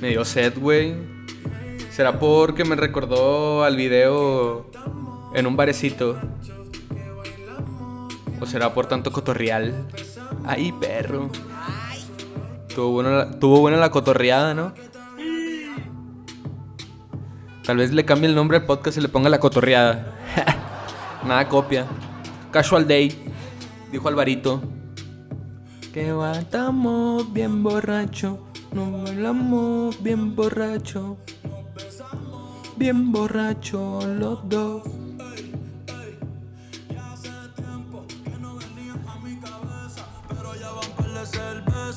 Me 0.00 0.08
dio 0.10 0.24
sed, 0.24 0.58
güey. 0.58 0.94
¿Será 1.90 2.18
porque 2.18 2.64
me 2.64 2.76
recordó 2.76 3.64
al 3.64 3.76
video 3.76 4.70
en 5.34 5.46
un 5.46 5.56
barecito? 5.56 6.16
¿O 8.40 8.46
será 8.46 8.72
por 8.74 8.86
tanto 8.86 9.10
cotorreal? 9.10 9.86
Ay, 10.46 10.72
perro. 10.72 11.30
Tuvo 12.74 12.90
buena 12.90 13.10
la, 13.10 13.38
tuvo 13.38 13.60
buena 13.60 13.76
la 13.76 13.90
cotorreada, 13.90 14.54
¿no? 14.54 14.72
Tal 17.64 17.76
vez 17.76 17.92
le 17.92 18.04
cambie 18.04 18.28
el 18.28 18.34
nombre 18.34 18.58
al 18.58 18.66
podcast 18.66 18.98
y 18.98 19.00
le 19.00 19.08
ponga 19.08 19.28
la 19.28 19.40
cotorreada. 19.40 20.14
Nada 21.26 21.48
copia. 21.48 21.86
Casual 22.52 22.86
Day, 22.86 23.27
dijo 23.90 24.08
Alvarito. 24.08 24.60
Que 25.92 26.14
estamos 26.38 27.32
bien 27.32 27.62
borracho, 27.62 28.38
nos 28.72 29.04
bailamos 29.04 30.02
bien 30.02 30.36
borracho. 30.36 31.16
Bien 32.76 33.10
borracho 33.10 34.00
los 34.06 34.48
dos. 34.48 34.82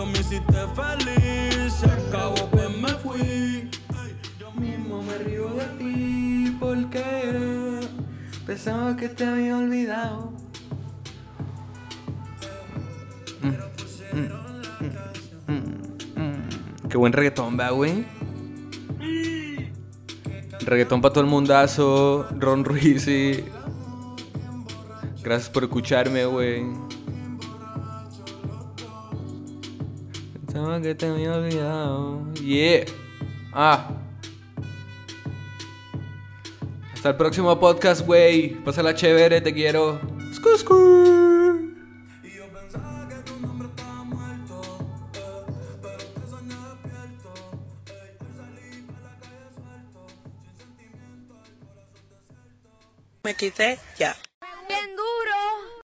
cuando 0.00 0.06
me 0.06 0.18
hiciste 0.18 0.58
feliz 0.74 1.72
Se 1.74 1.86
acabó 1.86 2.48
pues 2.50 2.70
me 2.78 2.88
fui 2.88 3.70
Yo 4.38 4.50
mismo 4.52 5.02
me 5.02 5.18
río 5.18 5.48
de 5.50 5.64
ti 5.78 6.56
Porque 6.58 7.80
pensaba 8.46 8.96
que 8.96 9.08
te 9.08 9.24
había 9.24 9.56
olvidado. 9.56 10.32
Qué 16.88 16.96
buen 16.96 17.12
reggaetón, 17.12 17.58
va, 17.58 17.70
güey. 17.70 18.04
Reggaetón 20.60 21.00
para 21.00 21.12
todo 21.12 21.22
el 21.22 21.30
mundazo. 21.30 22.26
Ron 22.36 22.64
Ruiz. 22.64 23.06
Gracias 25.22 25.48
por 25.50 25.62
escucharme, 25.62 26.24
güey. 26.24 26.89
Que 30.82 30.94
te 30.94 31.06
había 31.06 31.34
olvidado. 31.34 32.32
Yeah. 32.34 32.86
Ah. 33.52 33.90
Hasta 36.94 37.10
el 37.10 37.16
próximo 37.16 37.58
podcast, 37.60 38.06
güey. 38.06 38.54
Pásala 38.64 38.94
chévere, 38.94 39.40
te 39.42 39.52
quiero. 39.52 40.00
Muerto 40.42 40.74
eh, 40.74 41.70
Me 53.22 53.34
quité 53.34 53.78
ya. 53.98 54.16